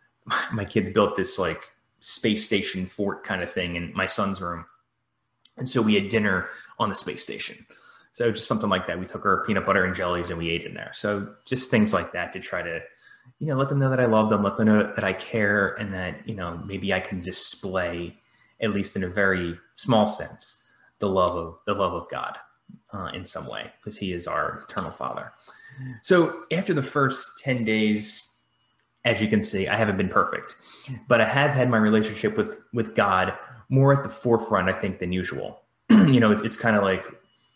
my 0.53 0.65
kids 0.65 0.89
built 0.89 1.15
this 1.15 1.37
like 1.37 1.61
space 1.99 2.45
station 2.45 2.85
fort 2.85 3.23
kind 3.23 3.43
of 3.43 3.51
thing 3.51 3.75
in 3.75 3.93
my 3.93 4.05
son's 4.05 4.41
room. 4.41 4.65
And 5.57 5.69
so 5.69 5.81
we 5.81 5.93
had 5.93 6.09
dinner 6.09 6.47
on 6.79 6.89
the 6.89 6.95
space 6.95 7.23
station. 7.23 7.65
So 8.13 8.31
just 8.31 8.47
something 8.47 8.69
like 8.69 8.87
that. 8.87 8.99
We 8.99 9.05
took 9.05 9.25
our 9.25 9.43
peanut 9.43 9.65
butter 9.65 9.83
and 9.83 9.95
jellies 9.95 10.29
and 10.29 10.37
we 10.37 10.49
ate 10.49 10.63
in 10.63 10.73
there. 10.73 10.91
So 10.93 11.33
just 11.45 11.69
things 11.69 11.93
like 11.93 12.13
that 12.13 12.31
to 12.33 12.39
try 12.39 12.61
to, 12.61 12.81
you 13.39 13.47
know, 13.47 13.55
let 13.55 13.69
them 13.69 13.79
know 13.79 13.89
that 13.89 13.99
I 13.99 14.05
love 14.05 14.29
them, 14.29 14.43
let 14.43 14.55
them 14.55 14.67
know 14.67 14.93
that 14.93 15.03
I 15.03 15.13
care 15.13 15.73
and 15.73 15.93
that, 15.93 16.27
you 16.27 16.35
know, 16.35 16.61
maybe 16.65 16.93
I 16.93 16.99
can 16.99 17.21
display, 17.21 18.15
at 18.61 18.71
least 18.71 18.95
in 18.95 19.03
a 19.03 19.09
very 19.09 19.59
small 19.75 20.07
sense, 20.07 20.61
the 20.99 21.09
love 21.09 21.35
of 21.35 21.57
the 21.65 21.73
love 21.73 21.93
of 21.93 22.07
God 22.09 22.37
uh, 22.93 23.09
in 23.13 23.25
some 23.25 23.47
way, 23.47 23.71
because 23.83 23.97
he 23.97 24.13
is 24.13 24.27
our 24.27 24.63
eternal 24.69 24.91
father. 24.91 25.31
So 26.03 26.43
after 26.51 26.73
the 26.73 26.83
first 26.83 27.39
10 27.43 27.65
days, 27.65 28.31
as 29.05 29.21
you 29.21 29.27
can 29.27 29.43
see, 29.43 29.67
I 29.67 29.75
haven't 29.75 29.97
been 29.97 30.07
perfect, 30.07 30.55
but 31.07 31.19
I 31.19 31.25
have 31.25 31.51
had 31.51 31.69
my 31.69 31.77
relationship 31.77 32.37
with 32.37 32.61
with 32.73 32.95
God 32.95 33.33
more 33.69 33.91
at 33.91 34.03
the 34.03 34.09
forefront, 34.09 34.69
I 34.69 34.73
think, 34.73 34.99
than 34.99 35.11
usual. 35.11 35.61
you 35.89 36.19
know, 36.19 36.31
it's, 36.31 36.43
it's 36.43 36.55
kind 36.55 36.75
of 36.75 36.83
like, 36.83 37.03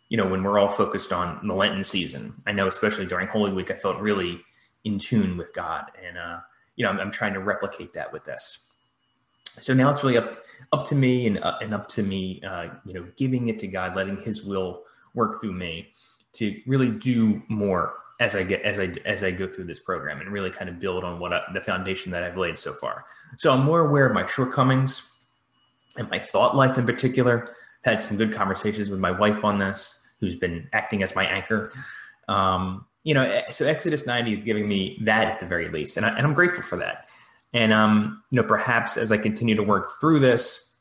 you 0.09 0.17
know, 0.17 0.27
when 0.27 0.43
we're 0.43 0.59
all 0.59 0.69
focused 0.69 1.11
on 1.11 1.45
the 1.45 1.53
Lenten 1.53 1.83
season. 1.83 2.33
I 2.45 2.51
know, 2.51 2.67
especially 2.67 3.05
during 3.05 3.27
Holy 3.27 3.51
Week, 3.51 3.71
I 3.71 3.75
felt 3.75 3.99
really 3.99 4.41
in 4.83 4.99
tune 4.99 5.37
with 5.37 5.53
God, 5.53 5.85
and 6.05 6.17
uh, 6.17 6.39
you 6.75 6.85
know, 6.85 6.91
I'm, 6.91 6.99
I'm 6.99 7.11
trying 7.11 7.33
to 7.33 7.39
replicate 7.39 7.93
that 7.93 8.11
with 8.11 8.23
this. 8.23 8.59
So 9.59 9.73
now 9.73 9.89
it's 9.89 10.03
really 10.03 10.17
up 10.17 10.43
up 10.71 10.85
to 10.87 10.95
me 10.95 11.27
and 11.27 11.39
uh, 11.39 11.57
and 11.61 11.73
up 11.73 11.87
to 11.89 12.03
me, 12.03 12.41
uh, 12.47 12.69
you 12.85 12.93
know, 12.93 13.07
giving 13.17 13.49
it 13.49 13.59
to 13.59 13.67
God, 13.67 13.95
letting 13.95 14.17
His 14.17 14.43
will 14.43 14.83
work 15.13 15.41
through 15.41 15.53
me 15.53 15.93
to 16.33 16.61
really 16.67 16.89
do 16.89 17.41
more 17.47 17.95
as 18.19 18.35
I 18.35 18.43
get 18.43 18.61
as 18.61 18.79
I 18.79 18.93
as 19.05 19.23
I 19.23 19.31
go 19.31 19.47
through 19.47 19.65
this 19.65 19.79
program 19.79 20.21
and 20.21 20.29
really 20.29 20.51
kind 20.51 20.69
of 20.69 20.79
build 20.79 21.03
on 21.03 21.19
what 21.19 21.33
I, 21.33 21.41
the 21.53 21.61
foundation 21.61 22.11
that 22.11 22.23
I've 22.23 22.37
laid 22.37 22.57
so 22.57 22.73
far. 22.73 23.05
So 23.37 23.53
I'm 23.53 23.63
more 23.63 23.81
aware 23.81 24.05
of 24.05 24.13
my 24.13 24.25
shortcomings 24.25 25.03
and 25.97 26.09
my 26.09 26.19
thought 26.19 26.55
life 26.55 26.77
in 26.77 26.85
particular. 26.85 27.55
Had 27.87 28.03
some 28.03 28.17
good 28.17 28.33
conversations 28.33 28.89
with 28.89 28.99
my 28.99 29.11
wife 29.11 29.45
on 29.45 29.59
this, 29.59 30.05
who's 30.19 30.35
been 30.35 30.67
acting 30.73 31.03
as 31.03 31.15
my 31.15 31.25
anchor. 31.25 31.71
Um, 32.27 32.85
you 33.03 33.13
know, 33.13 33.21
eh, 33.21 33.49
so 33.49 33.65
Exodus 33.65 34.05
90 34.05 34.33
is 34.33 34.43
giving 34.43 34.67
me 34.67 34.99
that 35.03 35.29
at 35.29 35.39
the 35.39 35.45
very 35.45 35.69
least, 35.69 35.95
and, 35.95 36.05
I, 36.05 36.19
am 36.19 36.33
grateful 36.33 36.63
for 36.63 36.75
that. 36.79 37.09
And 37.53 37.71
um, 37.71 38.21
you 38.29 38.41
know, 38.41 38.45
perhaps 38.45 38.97
as 38.97 39.09
I 39.11 39.17
continue 39.17 39.55
to 39.55 39.63
work 39.63 39.87
through 40.01 40.19
this, 40.19 40.75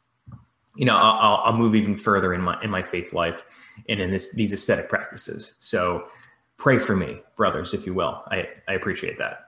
you 0.75 0.85
know, 0.85 0.97
I'll, 0.97 1.43
I'll 1.45 1.57
move 1.57 1.77
even 1.77 1.97
further 1.97 2.35
in 2.35 2.41
my 2.41 2.61
in 2.61 2.71
my 2.71 2.83
faith 2.83 3.13
life 3.13 3.45
and 3.89 4.01
in 4.01 4.11
this 4.11 4.35
these 4.35 4.53
ascetic 4.53 4.89
practices. 4.89 5.55
So 5.61 6.09
pray 6.57 6.81
for 6.81 6.97
me, 6.97 7.21
brothers, 7.37 7.73
if 7.73 7.87
you 7.87 7.95
will. 7.95 8.25
I, 8.33 8.49
I 8.67 8.75
appreciate 8.75 9.17
that. 9.19 9.47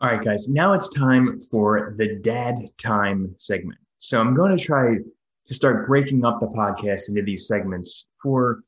All 0.00 0.08
right, 0.08 0.24
guys, 0.24 0.48
now 0.48 0.72
it's 0.72 0.88
time 0.94 1.38
for 1.40 1.94
the 1.98 2.16
dad 2.16 2.70
time 2.78 3.34
segment. 3.36 3.78
So 3.98 4.20
I'm 4.20 4.34
going 4.34 4.56
to 4.56 4.62
try 4.62 4.96
to 5.48 5.54
start 5.54 5.86
breaking 5.86 6.24
up 6.24 6.40
the 6.40 6.46
podcast 6.46 7.08
into 7.08 7.22
these 7.22 7.46
segments 7.46 8.06
for, 8.22 8.62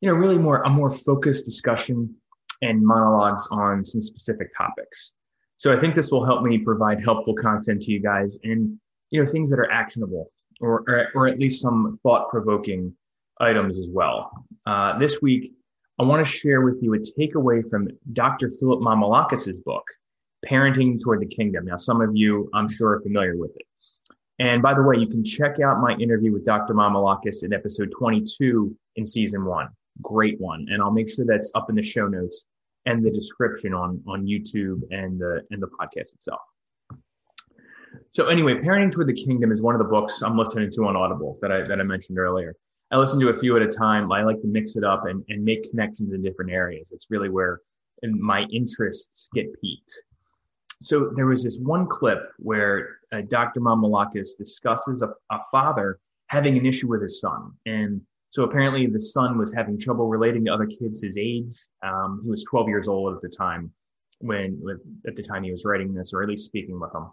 you 0.00 0.08
know, 0.08 0.14
really 0.14 0.38
more 0.38 0.62
a 0.62 0.70
more 0.70 0.90
focused 0.90 1.44
discussion 1.44 2.14
and 2.62 2.82
monologues 2.82 3.46
on 3.50 3.84
some 3.84 4.00
specific 4.00 4.48
topics. 4.56 5.12
So 5.56 5.74
I 5.74 5.78
think 5.78 5.94
this 5.94 6.10
will 6.10 6.24
help 6.24 6.42
me 6.42 6.58
provide 6.58 7.02
helpful 7.02 7.34
content 7.34 7.82
to 7.82 7.92
you 7.92 8.00
guys 8.00 8.38
and, 8.44 8.78
you 9.10 9.20
know, 9.20 9.30
things 9.30 9.50
that 9.50 9.58
are 9.58 9.70
actionable 9.70 10.30
or, 10.60 10.84
or, 10.88 11.08
or 11.14 11.26
at 11.26 11.38
least 11.38 11.60
some 11.60 11.98
thought 12.02 12.30
provoking 12.30 12.94
items 13.40 13.78
as 13.78 13.88
well. 13.90 14.30
Uh, 14.66 14.98
this 14.98 15.20
week, 15.20 15.52
I 15.98 16.04
want 16.04 16.24
to 16.24 16.30
share 16.30 16.62
with 16.62 16.78
you 16.80 16.94
a 16.94 16.98
takeaway 16.98 17.68
from 17.68 17.88
Dr. 18.12 18.50
Philip 18.50 18.80
Mamalakis' 18.80 19.62
book, 19.64 19.84
Parenting 20.46 21.02
Toward 21.02 21.20
the 21.20 21.26
Kingdom. 21.26 21.66
Now, 21.66 21.76
some 21.76 22.00
of 22.00 22.10
you, 22.14 22.48
I'm 22.54 22.68
sure, 22.68 22.92
are 22.92 23.00
familiar 23.02 23.36
with 23.36 23.50
it. 23.56 23.66
And 24.40 24.62
by 24.62 24.72
the 24.72 24.82
way, 24.82 24.96
you 24.96 25.06
can 25.06 25.22
check 25.22 25.60
out 25.60 25.80
my 25.80 25.92
interview 25.96 26.32
with 26.32 26.46
Dr. 26.46 26.72
Mamalakis 26.72 27.44
in 27.44 27.52
episode 27.52 27.92
22 27.96 28.74
in 28.96 29.04
season 29.04 29.44
one. 29.44 29.68
Great 30.00 30.40
one. 30.40 30.66
And 30.70 30.82
I'll 30.82 30.90
make 30.90 31.10
sure 31.10 31.26
that's 31.26 31.52
up 31.54 31.68
in 31.68 31.76
the 31.76 31.82
show 31.82 32.08
notes 32.08 32.46
and 32.86 33.04
the 33.04 33.10
description 33.10 33.74
on, 33.74 34.02
on 34.08 34.24
YouTube 34.26 34.80
and 34.90 35.20
the, 35.20 35.42
and 35.50 35.62
the 35.62 35.68
podcast 35.68 36.14
itself. 36.14 36.40
So 38.12 38.28
anyway, 38.28 38.54
Parenting 38.54 38.90
Toward 38.90 39.08
the 39.08 39.12
Kingdom 39.12 39.52
is 39.52 39.60
one 39.60 39.74
of 39.74 39.78
the 39.78 39.88
books 39.88 40.22
I'm 40.22 40.38
listening 40.38 40.70
to 40.72 40.86
on 40.86 40.96
Audible 40.96 41.38
that 41.42 41.52
I, 41.52 41.60
that 41.60 41.78
I 41.78 41.82
mentioned 41.82 42.18
earlier. 42.18 42.56
I 42.90 42.96
listen 42.96 43.20
to 43.20 43.28
a 43.28 43.36
few 43.36 43.56
at 43.56 43.62
a 43.62 43.68
time. 43.68 44.10
I 44.10 44.22
like 44.22 44.40
to 44.40 44.48
mix 44.48 44.74
it 44.74 44.84
up 44.84 45.04
and, 45.04 45.22
and 45.28 45.44
make 45.44 45.68
connections 45.68 46.14
in 46.14 46.22
different 46.22 46.50
areas. 46.50 46.92
It's 46.92 47.08
really 47.10 47.28
where 47.28 47.60
my 48.02 48.44
interests 48.50 49.28
get 49.34 49.46
piqued. 49.60 50.00
So 50.82 51.10
there 51.14 51.26
was 51.26 51.44
this 51.44 51.58
one 51.58 51.86
clip 51.86 52.32
where 52.38 52.98
uh, 53.12 53.22
Dr. 53.22 53.60
Mamalakis 53.60 54.30
discusses 54.38 55.02
a, 55.02 55.10
a, 55.30 55.40
father 55.50 55.98
having 56.28 56.56
an 56.56 56.64
issue 56.64 56.88
with 56.88 57.02
his 57.02 57.20
son. 57.20 57.52
And 57.66 58.00
so 58.30 58.44
apparently 58.44 58.86
the 58.86 59.00
son 59.00 59.36
was 59.36 59.52
having 59.52 59.78
trouble 59.78 60.08
relating 60.08 60.44
to 60.46 60.52
other 60.52 60.66
kids 60.66 61.02
his 61.02 61.16
age. 61.18 61.58
Um, 61.82 62.20
he 62.22 62.30
was 62.30 62.44
12 62.44 62.68
years 62.68 62.88
old 62.88 63.14
at 63.14 63.20
the 63.20 63.28
time 63.28 63.72
when, 64.20 64.62
at 65.06 65.16
the 65.16 65.22
time 65.22 65.42
he 65.42 65.50
was 65.50 65.64
writing 65.64 65.92
this, 65.92 66.14
or 66.14 66.22
at 66.22 66.28
least 66.28 66.46
speaking 66.46 66.80
with 66.80 66.92
them. 66.92 67.10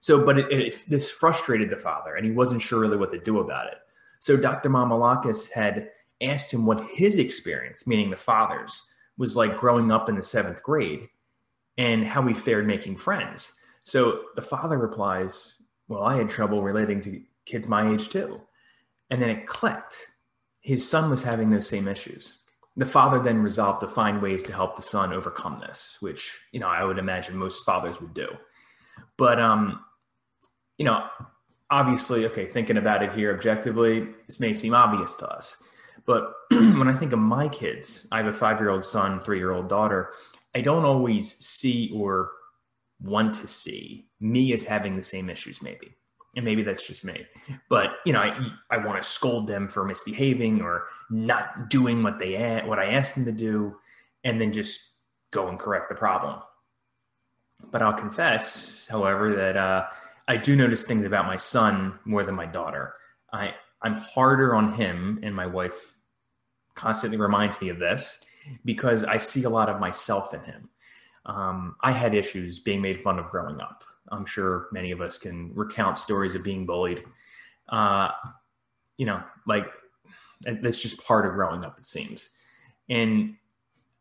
So, 0.00 0.24
but 0.24 0.38
it, 0.38 0.52
it, 0.52 0.84
this 0.88 1.10
frustrated 1.10 1.70
the 1.70 1.76
father 1.76 2.14
and 2.14 2.24
he 2.24 2.32
wasn't 2.32 2.62
sure 2.62 2.80
really 2.80 2.96
what 2.96 3.12
to 3.12 3.18
do 3.18 3.40
about 3.40 3.66
it. 3.66 3.78
So 4.20 4.36
Dr. 4.36 4.70
Mamalakis 4.70 5.50
had 5.50 5.90
asked 6.22 6.54
him 6.54 6.64
what 6.64 6.86
his 6.88 7.18
experience, 7.18 7.86
meaning 7.86 8.10
the 8.10 8.16
father's, 8.16 8.84
was 9.18 9.36
like 9.36 9.56
growing 9.56 9.90
up 9.90 10.08
in 10.08 10.14
the 10.14 10.22
seventh 10.22 10.62
grade 10.62 11.08
and 11.78 12.04
how 12.04 12.20
we 12.20 12.34
fared 12.34 12.66
making 12.66 12.96
friends. 12.96 13.54
So 13.84 14.24
the 14.36 14.42
father 14.42 14.76
replies, 14.76 15.56
Well, 15.86 16.02
I 16.02 16.16
had 16.16 16.28
trouble 16.28 16.62
relating 16.62 17.00
to 17.02 17.22
kids 17.46 17.68
my 17.68 17.90
age 17.90 18.10
too. 18.10 18.42
And 19.10 19.22
then 19.22 19.30
it 19.30 19.46
clicked. 19.46 19.96
His 20.60 20.86
son 20.86 21.08
was 21.08 21.22
having 21.22 21.50
those 21.50 21.66
same 21.66 21.88
issues. 21.88 22.40
The 22.76 22.84
father 22.84 23.20
then 23.20 23.42
resolved 23.42 23.80
to 23.80 23.88
find 23.88 24.20
ways 24.20 24.42
to 24.44 24.52
help 24.52 24.76
the 24.76 24.82
son 24.82 25.12
overcome 25.12 25.58
this, 25.58 25.96
which, 26.00 26.38
you 26.52 26.60
know, 26.60 26.68
I 26.68 26.84
would 26.84 26.98
imagine 26.98 27.36
most 27.36 27.64
fathers 27.64 28.00
would 28.00 28.12
do. 28.12 28.28
But, 29.16 29.40
um, 29.40 29.80
you 30.76 30.84
know, 30.84 31.04
obviously, 31.70 32.26
okay, 32.26 32.46
thinking 32.46 32.76
about 32.76 33.02
it 33.02 33.12
here 33.12 33.34
objectively, 33.34 34.08
this 34.26 34.38
may 34.38 34.54
seem 34.54 34.74
obvious 34.74 35.14
to 35.14 35.28
us. 35.28 35.56
But 36.06 36.32
when 36.50 36.88
I 36.88 36.92
think 36.92 37.12
of 37.12 37.18
my 37.18 37.48
kids, 37.48 38.06
I 38.12 38.18
have 38.18 38.26
a 38.26 38.32
five 38.32 38.60
year 38.60 38.70
old 38.70 38.84
son, 38.84 39.20
three 39.20 39.38
year 39.38 39.52
old 39.52 39.68
daughter. 39.68 40.10
I 40.54 40.60
don't 40.60 40.84
always 40.84 41.36
see 41.38 41.92
or 41.94 42.30
want 43.00 43.34
to 43.34 43.46
see 43.46 44.06
me 44.20 44.52
as 44.52 44.64
having 44.64 44.96
the 44.96 45.02
same 45.02 45.30
issues, 45.30 45.62
maybe. 45.62 45.94
And 46.36 46.44
maybe 46.44 46.62
that's 46.62 46.86
just 46.86 47.04
me. 47.04 47.26
But, 47.68 47.96
you 48.04 48.12
know, 48.12 48.20
I, 48.20 48.48
I 48.70 48.78
want 48.78 49.02
to 49.02 49.08
scold 49.08 49.46
them 49.46 49.68
for 49.68 49.84
misbehaving 49.84 50.60
or 50.60 50.84
not 51.10 51.70
doing 51.70 52.02
what 52.02 52.18
they 52.18 52.62
what 52.64 52.78
I 52.78 52.92
asked 52.92 53.14
them 53.14 53.24
to 53.24 53.32
do 53.32 53.76
and 54.24 54.40
then 54.40 54.52
just 54.52 54.92
go 55.30 55.48
and 55.48 55.58
correct 55.58 55.88
the 55.88 55.94
problem. 55.94 56.40
But 57.70 57.82
I'll 57.82 57.92
confess, 57.92 58.86
however, 58.88 59.34
that 59.34 59.56
uh, 59.56 59.86
I 60.28 60.36
do 60.36 60.54
notice 60.54 60.84
things 60.84 61.04
about 61.04 61.26
my 61.26 61.36
son 61.36 61.98
more 62.04 62.24
than 62.24 62.34
my 62.34 62.46
daughter. 62.46 62.94
I 63.32 63.54
I'm 63.82 63.96
harder 63.96 64.54
on 64.54 64.74
him, 64.74 65.20
and 65.22 65.34
my 65.34 65.46
wife 65.46 65.94
constantly 66.74 67.18
reminds 67.18 67.60
me 67.60 67.68
of 67.68 67.78
this 67.78 68.18
because 68.64 69.04
I 69.04 69.16
see 69.16 69.44
a 69.44 69.50
lot 69.50 69.68
of 69.68 69.80
myself 69.80 70.34
in 70.34 70.42
him. 70.42 70.68
Um, 71.26 71.76
I 71.82 71.92
had 71.92 72.14
issues 72.14 72.58
being 72.58 72.80
made 72.80 73.02
fun 73.02 73.18
of 73.18 73.30
growing 73.30 73.60
up. 73.60 73.84
I'm 74.10 74.24
sure 74.24 74.68
many 74.72 74.90
of 74.90 75.00
us 75.00 75.18
can 75.18 75.52
recount 75.54 75.98
stories 75.98 76.34
of 76.34 76.42
being 76.42 76.64
bullied. 76.64 77.04
Uh, 77.68 78.10
you 78.96 79.06
know, 79.06 79.22
like 79.46 79.66
that's 80.42 80.80
just 80.80 81.04
part 81.04 81.26
of 81.26 81.34
growing 81.34 81.64
up, 81.64 81.78
it 81.78 81.84
seems. 81.84 82.30
And 82.88 83.36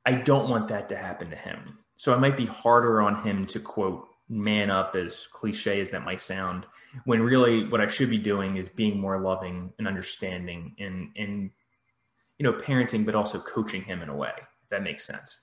I 0.05 0.13
don't 0.13 0.49
want 0.49 0.69
that 0.69 0.87
to 0.89 0.97
happen 0.97 1.29
to 1.29 1.35
him. 1.35 1.79
So 1.97 2.13
I 2.13 2.17
might 2.17 2.37
be 2.37 2.45
harder 2.45 3.01
on 3.01 3.23
him 3.23 3.45
to 3.47 3.59
quote 3.59 4.07
man 4.29 4.69
up 4.69 4.95
as 4.95 5.27
cliche 5.31 5.79
as 5.79 5.89
that 5.89 6.03
might 6.03 6.19
sound 6.19 6.65
when 7.05 7.21
really 7.21 7.65
what 7.69 7.79
i 7.79 7.87
should 7.87 8.09
be 8.09 8.17
doing 8.17 8.57
is 8.57 8.67
being 8.67 8.99
more 8.99 9.19
loving 9.21 9.71
and 9.79 9.87
understanding 9.87 10.75
and 10.79 11.09
and 11.15 11.49
you 12.39 12.43
know 12.43 12.53
parenting 12.53 13.05
but 13.05 13.15
also 13.15 13.39
coaching 13.39 13.81
him 13.81 14.01
in 14.01 14.09
a 14.09 14.15
way 14.15 14.31
if 14.37 14.69
that 14.69 14.83
makes 14.83 15.05
sense 15.05 15.41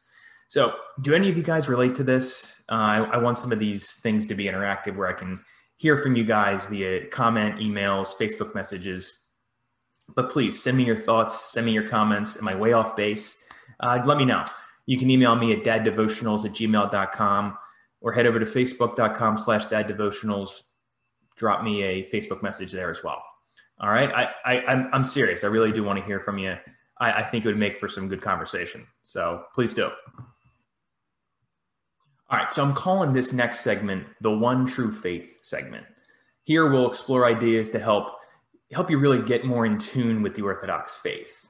so 0.48 0.74
do 1.02 1.14
any 1.14 1.28
of 1.28 1.36
you 1.36 1.42
guys 1.42 1.68
relate 1.68 1.94
to 1.94 2.04
this 2.04 2.62
uh, 2.70 2.74
I, 2.74 2.96
I 3.12 3.16
want 3.18 3.38
some 3.38 3.52
of 3.52 3.58
these 3.58 3.94
things 4.00 4.26
to 4.26 4.34
be 4.34 4.44
interactive 4.44 4.96
where 4.96 5.08
i 5.08 5.12
can 5.12 5.36
hear 5.76 5.96
from 5.96 6.16
you 6.16 6.24
guys 6.24 6.64
via 6.66 7.06
comment 7.06 7.58
emails 7.60 8.14
facebook 8.16 8.54
messages 8.54 9.20
but 10.14 10.30
please 10.30 10.62
send 10.62 10.76
me 10.76 10.84
your 10.84 10.96
thoughts 10.96 11.52
send 11.52 11.66
me 11.66 11.72
your 11.72 11.88
comments 11.88 12.36
am 12.36 12.48
i 12.48 12.54
way 12.54 12.72
off 12.72 12.94
base 12.96 13.42
uh, 13.80 14.00
let 14.04 14.18
me 14.18 14.24
know 14.24 14.44
you 14.86 14.98
can 14.98 15.10
email 15.10 15.34
me 15.34 15.52
at 15.52 15.64
daddevotionals 15.64 16.44
at 16.44 16.52
gmail.com 16.52 17.56
or 18.04 18.12
head 18.12 18.26
over 18.26 18.38
to 18.38 18.44
facebook.com 18.44 19.38
slash 19.38 19.66
dad 19.66 19.88
devotionals. 19.88 20.62
Drop 21.36 21.64
me 21.64 21.82
a 21.82 22.08
Facebook 22.10 22.42
message 22.42 22.70
there 22.70 22.90
as 22.90 23.02
well. 23.02 23.22
All 23.80 23.88
right. 23.88 24.12
I, 24.12 24.28
I 24.44 24.66
I'm, 24.66 24.90
I'm 24.92 25.04
serious. 25.04 25.42
I 25.42 25.48
really 25.48 25.72
do 25.72 25.82
want 25.82 25.98
to 25.98 26.04
hear 26.04 26.20
from 26.20 26.38
you. 26.38 26.54
I, 26.98 27.12
I 27.12 27.22
think 27.22 27.44
it 27.44 27.48
would 27.48 27.58
make 27.58 27.78
for 27.80 27.88
some 27.88 28.08
good 28.08 28.22
conversation. 28.22 28.86
So 29.02 29.44
please 29.54 29.74
do. 29.74 29.90
All 32.30 32.38
right. 32.38 32.52
So 32.52 32.62
I'm 32.62 32.74
calling 32.74 33.12
this 33.12 33.32
next 33.32 33.60
segment 33.60 34.06
the 34.20 34.30
one 34.30 34.66
true 34.66 34.92
faith 34.92 35.36
segment. 35.42 35.86
Here 36.42 36.68
we'll 36.70 36.88
explore 36.88 37.26
ideas 37.26 37.70
to 37.70 37.78
help 37.78 38.16
help 38.72 38.90
you 38.90 38.98
really 38.98 39.22
get 39.22 39.44
more 39.44 39.66
in 39.66 39.78
tune 39.78 40.22
with 40.22 40.34
the 40.34 40.42
Orthodox 40.42 40.96
faith. 40.96 41.46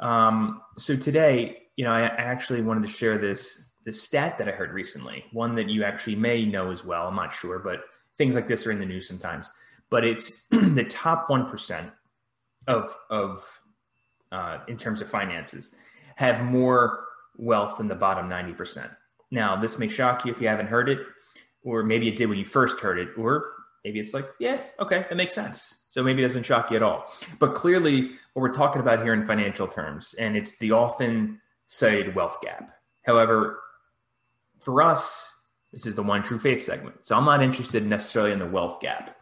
Um, 0.00 0.60
so 0.76 0.96
today, 0.96 1.62
you 1.76 1.84
know, 1.84 1.92
I, 1.92 2.02
actually 2.02 2.62
wanted 2.62 2.82
to 2.82 2.88
share 2.88 3.18
this 3.18 3.64
this 3.84 4.02
stat 4.02 4.38
that 4.38 4.48
I 4.48 4.52
heard 4.52 4.72
recently, 4.72 5.24
one 5.32 5.54
that 5.56 5.68
you 5.68 5.84
actually 5.84 6.16
may 6.16 6.44
know 6.44 6.70
as 6.70 6.84
well. 6.84 7.08
I'm 7.08 7.16
not 7.16 7.32
sure, 7.32 7.58
but 7.58 7.80
things 8.16 8.34
like 8.34 8.46
this 8.46 8.66
are 8.66 8.70
in 8.70 8.78
the 8.78 8.86
news 8.86 9.08
sometimes. 9.08 9.50
But 9.90 10.04
it's 10.04 10.46
the 10.50 10.84
top 10.84 11.30
one 11.30 11.48
percent 11.48 11.90
of 12.66 12.96
of 13.10 13.60
uh, 14.32 14.58
in 14.66 14.76
terms 14.76 15.00
of 15.00 15.08
finances 15.08 15.74
have 16.16 16.44
more 16.44 17.04
wealth 17.36 17.78
than 17.78 17.86
the 17.86 17.94
bottom 17.94 18.28
ninety 18.28 18.52
percent. 18.52 18.90
Now, 19.30 19.56
this 19.56 19.78
may 19.78 19.88
shock 19.88 20.24
you 20.24 20.32
if 20.32 20.40
you 20.40 20.48
haven't 20.48 20.66
heard 20.66 20.88
it, 20.88 21.00
or 21.62 21.84
maybe 21.84 22.08
it 22.08 22.16
did 22.16 22.28
when 22.28 22.38
you 22.38 22.44
first 22.44 22.80
heard 22.80 22.98
it, 22.98 23.10
or 23.16 23.52
maybe 23.84 24.00
it's 24.00 24.12
like, 24.12 24.26
yeah, 24.38 24.58
okay, 24.78 25.06
that 25.08 25.16
makes 25.16 25.34
sense. 25.34 25.78
So 25.88 26.02
maybe 26.02 26.22
it 26.22 26.26
doesn't 26.26 26.44
shock 26.44 26.70
you 26.70 26.76
at 26.76 26.82
all. 26.82 27.06
But 27.38 27.54
clearly, 27.54 28.12
what 28.32 28.42
we're 28.42 28.52
talking 28.52 28.80
about 28.80 29.02
here 29.02 29.14
in 29.14 29.26
financial 29.26 29.68
terms, 29.68 30.14
and 30.18 30.36
it's 30.36 30.58
the 30.58 30.72
often 30.72 31.40
cited 31.66 32.14
wealth 32.14 32.38
gap. 32.42 32.76
However, 33.04 33.60
for 34.60 34.82
us, 34.82 35.28
this 35.72 35.86
is 35.86 35.94
the 35.94 36.02
one 36.02 36.22
true 36.22 36.38
faith 36.38 36.62
segment. 36.62 37.06
So 37.06 37.16
I'm 37.16 37.24
not 37.24 37.42
interested 37.42 37.86
necessarily 37.86 38.32
in 38.32 38.38
the 38.38 38.46
wealth 38.46 38.80
gap 38.80 39.16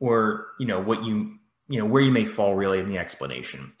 or, 0.00 0.48
you 0.60 0.66
know, 0.66 0.80
what 0.80 1.04
you, 1.04 1.38
you 1.68 1.78
know, 1.78 1.84
where 1.84 2.02
you 2.02 2.12
may 2.12 2.24
fall 2.24 2.54
really 2.54 2.78
in 2.78 2.88
the 2.88 2.98
explanation, 2.98 3.72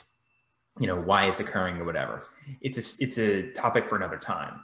you 0.78 0.86
know, 0.86 1.00
why 1.00 1.26
it's 1.26 1.40
occurring 1.40 1.76
or 1.78 1.84
whatever. 1.84 2.24
It's 2.60 2.78
a, 2.78 3.04
it's 3.04 3.18
a 3.18 3.50
topic 3.52 3.88
for 3.88 3.96
another 3.96 4.16
time. 4.16 4.60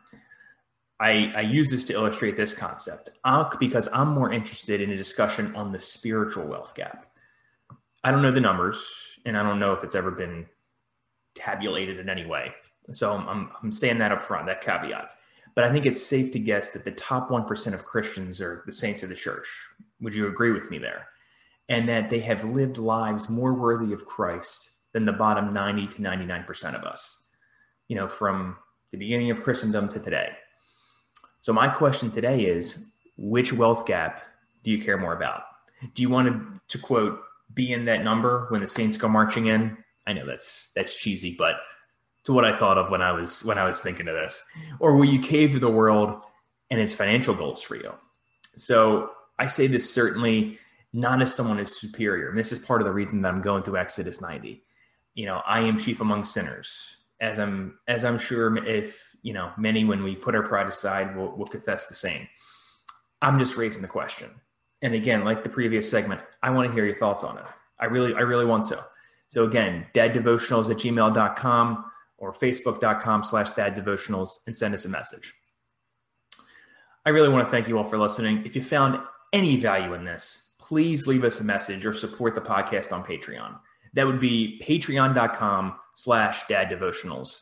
I, 1.00 1.32
I 1.36 1.40
use 1.40 1.70
this 1.70 1.84
to 1.86 1.92
illustrate 1.92 2.36
this 2.36 2.54
concept 2.54 3.10
because 3.58 3.88
I'm 3.92 4.08
more 4.08 4.32
interested 4.32 4.80
in 4.80 4.90
a 4.90 4.96
discussion 4.96 5.54
on 5.56 5.72
the 5.72 5.80
spiritual 5.80 6.46
wealth 6.46 6.74
gap. 6.74 7.06
I 8.04 8.10
don't 8.10 8.22
know 8.22 8.30
the 8.30 8.40
numbers 8.40 8.82
and 9.26 9.36
I 9.36 9.42
don't 9.42 9.58
know 9.58 9.72
if 9.72 9.82
it's 9.82 9.94
ever 9.94 10.10
been 10.10 10.46
tabulated 11.34 11.98
in 11.98 12.08
any 12.08 12.24
way. 12.24 12.54
So 12.92 13.12
I'm, 13.12 13.28
I'm, 13.28 13.50
I'm 13.62 13.72
saying 13.72 13.98
that 13.98 14.12
up 14.12 14.22
front, 14.22 14.46
that 14.46 14.60
caveat. 14.60 15.10
But 15.54 15.64
I 15.64 15.72
think 15.72 15.86
it's 15.86 16.04
safe 16.04 16.30
to 16.32 16.38
guess 16.38 16.70
that 16.70 16.84
the 16.84 16.92
top 16.92 17.28
1% 17.28 17.74
of 17.74 17.84
Christians 17.84 18.40
are 18.40 18.62
the 18.66 18.72
saints 18.72 19.02
of 19.02 19.08
the 19.08 19.14
church. 19.14 19.48
Would 20.00 20.14
you 20.14 20.26
agree 20.26 20.52
with 20.52 20.70
me 20.70 20.78
there? 20.78 21.08
And 21.68 21.88
that 21.88 22.08
they 22.08 22.20
have 22.20 22.44
lived 22.44 22.78
lives 22.78 23.28
more 23.28 23.54
worthy 23.54 23.92
of 23.92 24.06
Christ 24.06 24.70
than 24.94 25.04
the 25.04 25.12
bottom 25.12 25.52
90 25.52 25.88
to 25.88 25.98
99% 25.98 26.74
of 26.74 26.84
us, 26.84 27.24
you 27.88 27.96
know, 27.96 28.08
from 28.08 28.56
the 28.92 28.96
beginning 28.96 29.30
of 29.30 29.42
Christendom 29.42 29.90
to 29.90 29.98
today. 29.98 30.30
So, 31.42 31.52
my 31.52 31.68
question 31.68 32.10
today 32.10 32.46
is 32.46 32.90
which 33.18 33.52
wealth 33.52 33.84
gap 33.84 34.22
do 34.62 34.70
you 34.70 34.82
care 34.82 34.96
more 34.96 35.14
about? 35.14 35.42
Do 35.92 36.00
you 36.00 36.08
want 36.08 36.28
to, 36.28 36.60
to 36.68 36.82
quote, 36.82 37.20
be 37.52 37.72
in 37.72 37.84
that 37.84 38.02
number 38.02 38.46
when 38.48 38.62
the 38.62 38.66
Saints 38.66 38.96
go 38.96 39.08
marching 39.08 39.46
in? 39.46 39.76
I 40.06 40.14
know 40.14 40.24
that's 40.24 40.70
that's 40.74 40.94
cheesy, 40.94 41.34
but 41.36 41.56
to 42.24 42.32
what 42.32 42.44
I 42.44 42.56
thought 42.56 42.78
of 42.78 42.90
when 42.90 43.02
I 43.02 43.12
was 43.12 43.44
when 43.44 43.58
I 43.58 43.64
was 43.64 43.80
thinking 43.80 44.08
of 44.08 44.14
this? 44.14 44.42
Or 44.80 44.96
will 44.96 45.04
you 45.04 45.18
cave 45.18 45.52
to 45.52 45.58
the 45.58 45.70
world 45.70 46.22
and 46.70 46.80
its 46.80 46.94
financial 46.94 47.34
goals 47.34 47.60
for 47.60 47.76
you? 47.76 47.92
So 48.56 49.10
I 49.38 49.48
say 49.48 49.66
this 49.66 49.92
certainly 49.92 50.58
not 50.92 51.20
as 51.20 51.34
someone 51.34 51.58
who's 51.58 51.78
superior. 51.78 52.30
And 52.30 52.38
this 52.38 52.52
is 52.52 52.60
part 52.60 52.80
of 52.80 52.86
the 52.86 52.92
reason 52.92 53.20
that 53.22 53.32
I'm 53.32 53.42
going 53.42 53.64
through 53.64 53.76
Exodus 53.76 54.20
90. 54.20 54.62
You 55.14 55.26
know, 55.26 55.42
I 55.46 55.60
am 55.60 55.78
chief 55.78 56.00
among 56.00 56.24
sinners, 56.24 56.96
as 57.20 57.38
I'm 57.38 57.78
as 57.88 58.04
I'm 58.04 58.18
sure 58.18 58.64
if 58.66 59.00
you 59.22 59.32
know 59.32 59.52
many 59.56 59.84
when 59.84 60.02
we 60.02 60.16
put 60.16 60.34
our 60.34 60.42
pride 60.42 60.66
aside 60.66 61.16
will 61.16 61.36
will 61.36 61.46
confess 61.46 61.86
the 61.86 61.94
same. 61.94 62.28
I'm 63.22 63.38
just 63.38 63.56
raising 63.56 63.82
the 63.82 63.88
question. 63.88 64.30
And 64.82 64.92
again, 64.92 65.24
like 65.24 65.42
the 65.42 65.48
previous 65.48 65.90
segment, 65.90 66.20
I 66.42 66.50
want 66.50 66.68
to 66.68 66.74
hear 66.74 66.84
your 66.84 66.96
thoughts 66.96 67.24
on 67.24 67.38
it. 67.38 67.44
I 67.80 67.86
really, 67.86 68.14
I 68.14 68.20
really 68.20 68.44
want 68.44 68.66
to. 68.68 68.84
So 69.28 69.44
again, 69.44 69.86
daddevotionals 69.94 70.70
at 70.70 70.76
gmail.com 70.76 71.84
or 72.18 72.32
facebook.com 72.34 73.24
slash 73.24 73.50
daddevotionals 73.52 74.40
and 74.46 74.54
send 74.54 74.74
us 74.74 74.84
a 74.84 74.90
message. 74.90 75.32
I 77.06 77.10
really 77.10 77.30
want 77.30 77.46
to 77.46 77.50
thank 77.50 77.66
you 77.66 77.78
all 77.78 77.84
for 77.84 77.98
listening. 77.98 78.42
If 78.44 78.54
you 78.54 78.62
found 78.62 79.00
any 79.32 79.56
value 79.56 79.94
in 79.94 80.04
this, 80.04 80.52
please 80.58 81.06
leave 81.06 81.24
us 81.24 81.40
a 81.40 81.44
message 81.44 81.84
or 81.86 81.94
support 81.94 82.34
the 82.34 82.40
podcast 82.40 82.92
on 82.92 83.04
Patreon. 83.04 83.58
That 83.94 84.06
would 84.06 84.20
be 84.20 84.60
patreon.com 84.64 85.76
slash 85.94 86.44
daddevotionals. 86.44 87.40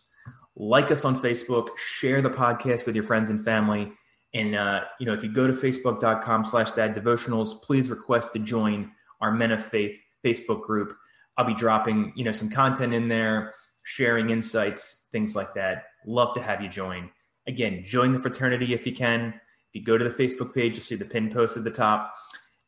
Like 0.55 0.91
us 0.91 1.05
on 1.05 1.19
Facebook, 1.19 1.71
share 1.79 2.21
the 2.21 2.31
podcast 2.31 2.87
with 2.87 2.95
your 2.95 3.05
friends 3.05 3.31
and 3.31 3.45
family. 3.45 3.93
And, 4.35 4.55
uh, 4.55 4.85
you 5.01 5.07
know, 5.07 5.12
if 5.12 5.23
you 5.23 5.33
go 5.33 5.47
to 5.47 5.53
facebook.com 5.53 6.45
slash 6.45 6.73
daddevotionals, 6.73 7.61
please 7.62 7.91
request 7.91 8.33
to 8.35 8.38
join 8.38 8.91
our 9.21 9.33
Men 9.33 9.53
of 9.53 9.65
Faith 9.65 9.99
Facebook 10.25 10.62
group. 10.62 10.97
I'll 11.37 11.47
be 11.47 11.55
dropping, 11.55 12.12
you 12.17 12.25
know, 12.25 12.33
some 12.33 12.51
content 12.51 12.93
in 12.93 13.09
there 13.09 13.55
sharing 13.85 14.31
insights, 14.31 15.05
things 15.11 15.35
like 15.35 15.55
that. 15.55 15.85
Love 16.07 16.35
to 16.35 16.43
have 16.43 16.62
you 16.62 16.69
join. 16.69 17.11
Again, 17.47 17.83
join 17.85 18.12
the 18.12 18.21
fraternity 18.21 18.75
if 18.75 18.87
you 18.87 18.93
can. 18.95 19.29
If 19.29 19.81
you 19.81 19.85
go 19.85 19.99
to 19.99 20.05
the 20.05 20.11
Facebook 20.11 20.55
page, 20.55 20.77
you'll 20.77 20.85
see 20.85 20.95
the 20.95 21.05
pin 21.05 21.33
post 21.33 21.57
at 21.57 21.65
the 21.65 21.71
top. 21.71 22.15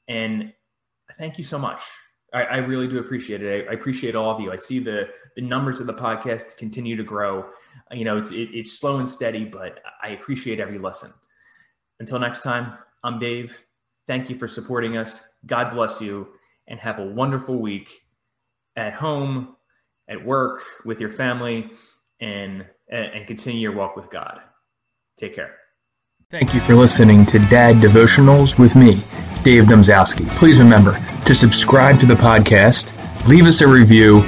And 0.09 0.53
thank 1.19 1.39
you 1.39 1.45
so 1.45 1.59
much. 1.59 1.83
I, 2.35 2.43
I 2.43 2.57
really 2.59 2.89
do 2.89 2.99
appreciate 2.99 3.43
it. 3.43 3.67
I, 3.67 3.71
I, 3.71 3.75
appreciate 3.75 4.17
all 4.17 4.31
of 4.31 4.41
you. 4.41 4.53
I 4.53 4.57
see 4.57 4.81
the 4.81 5.09
the 5.37 5.43
numbers 5.43 5.81
of 5.81 5.87
the 5.87 5.95
podcast 5.95 6.57
continue 6.57 6.97
to 6.97 7.05
grow. 7.05 7.47
You 7.93 8.05
know, 8.05 8.19
it's 8.19 8.33
it, 8.33 8.51
it's 8.53 8.79
slow 8.79 8.99
and 8.99 9.09
steady, 9.09 9.45
but 9.45 9.81
I 10.03 10.11
appreciate 10.11 10.61
every 10.61 10.79
lesson. 10.79 11.13
Until 12.01 12.19
next 12.19 12.43
time, 12.43 12.75
I'm 13.05 13.19
Dave. 13.19 13.59
Thank 14.07 14.29
you 14.29 14.37
for 14.37 14.49
supporting 14.49 14.97
us. 14.97 15.23
God 15.47 15.73
bless 15.73 16.01
you, 16.01 16.29
and 16.67 16.79
have 16.81 16.99
a 16.99 17.07
wonderful 17.07 17.57
week 17.57 17.91
at 18.77 18.95
home 18.95 19.57
at 20.09 20.23
work, 20.23 20.63
with 20.85 21.01
your 21.01 21.11
family, 21.11 21.71
and 22.21 22.67
and 22.91 23.27
continue 23.27 23.61
your 23.61 23.73
walk 23.73 23.97
with 23.97 24.11
God. 24.11 24.41
Take 25.17 25.35
care. 25.35 25.57
Thank 26.31 26.53
you 26.53 26.61
for 26.61 26.75
listening 26.75 27.27
to 27.27 27.39
Dad 27.39 27.77
Devotionals 27.77 28.59
with 28.59 28.75
me, 28.75 29.03
Dave 29.45 29.65
Domzowski. 29.65 30.29
Please 30.37 30.59
remember 30.59 30.99
to 31.27 31.35
subscribe 31.35 32.01
to 32.01 32.07
the 32.07 32.15
podcast, 32.15 32.93
leave 33.29 33.47
us 33.47 33.61
a 33.61 33.69
review, 33.69 34.21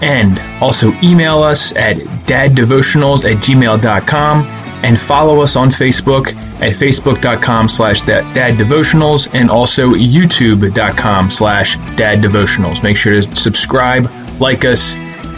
and 0.00 0.38
also 0.62 0.92
email 1.02 1.38
us 1.38 1.74
at 1.74 1.96
daddevotionals 1.96 3.24
at 3.24 3.42
gmail.com 3.42 4.44
and 4.84 5.00
follow 5.00 5.40
us 5.40 5.56
on 5.56 5.70
Facebook 5.70 6.28
at 6.60 6.72
facebook.com 6.74 7.68
slash 7.68 8.02
daddevotionals 8.02 9.28
and 9.34 9.50
also 9.50 9.90
youtube.com 9.92 11.30
slash 11.30 11.76
daddevotionals. 11.76 12.82
Make 12.82 12.96
sure 12.96 13.20
to 13.20 13.34
subscribe, 13.34 14.08
like 14.40 14.64
us, 14.64 14.94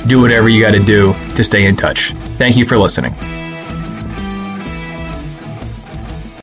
do 0.07 0.21
whatever 0.21 0.49
you 0.49 0.63
got 0.63 0.73
to 0.73 0.81
do 0.81 1.15
to 1.35 1.45
stay 1.45 1.65
in 1.67 1.77
touch. 1.77 2.13
Thank 2.37 2.57
you 2.57 2.67
for 2.67 2.77
listening. 2.77 3.40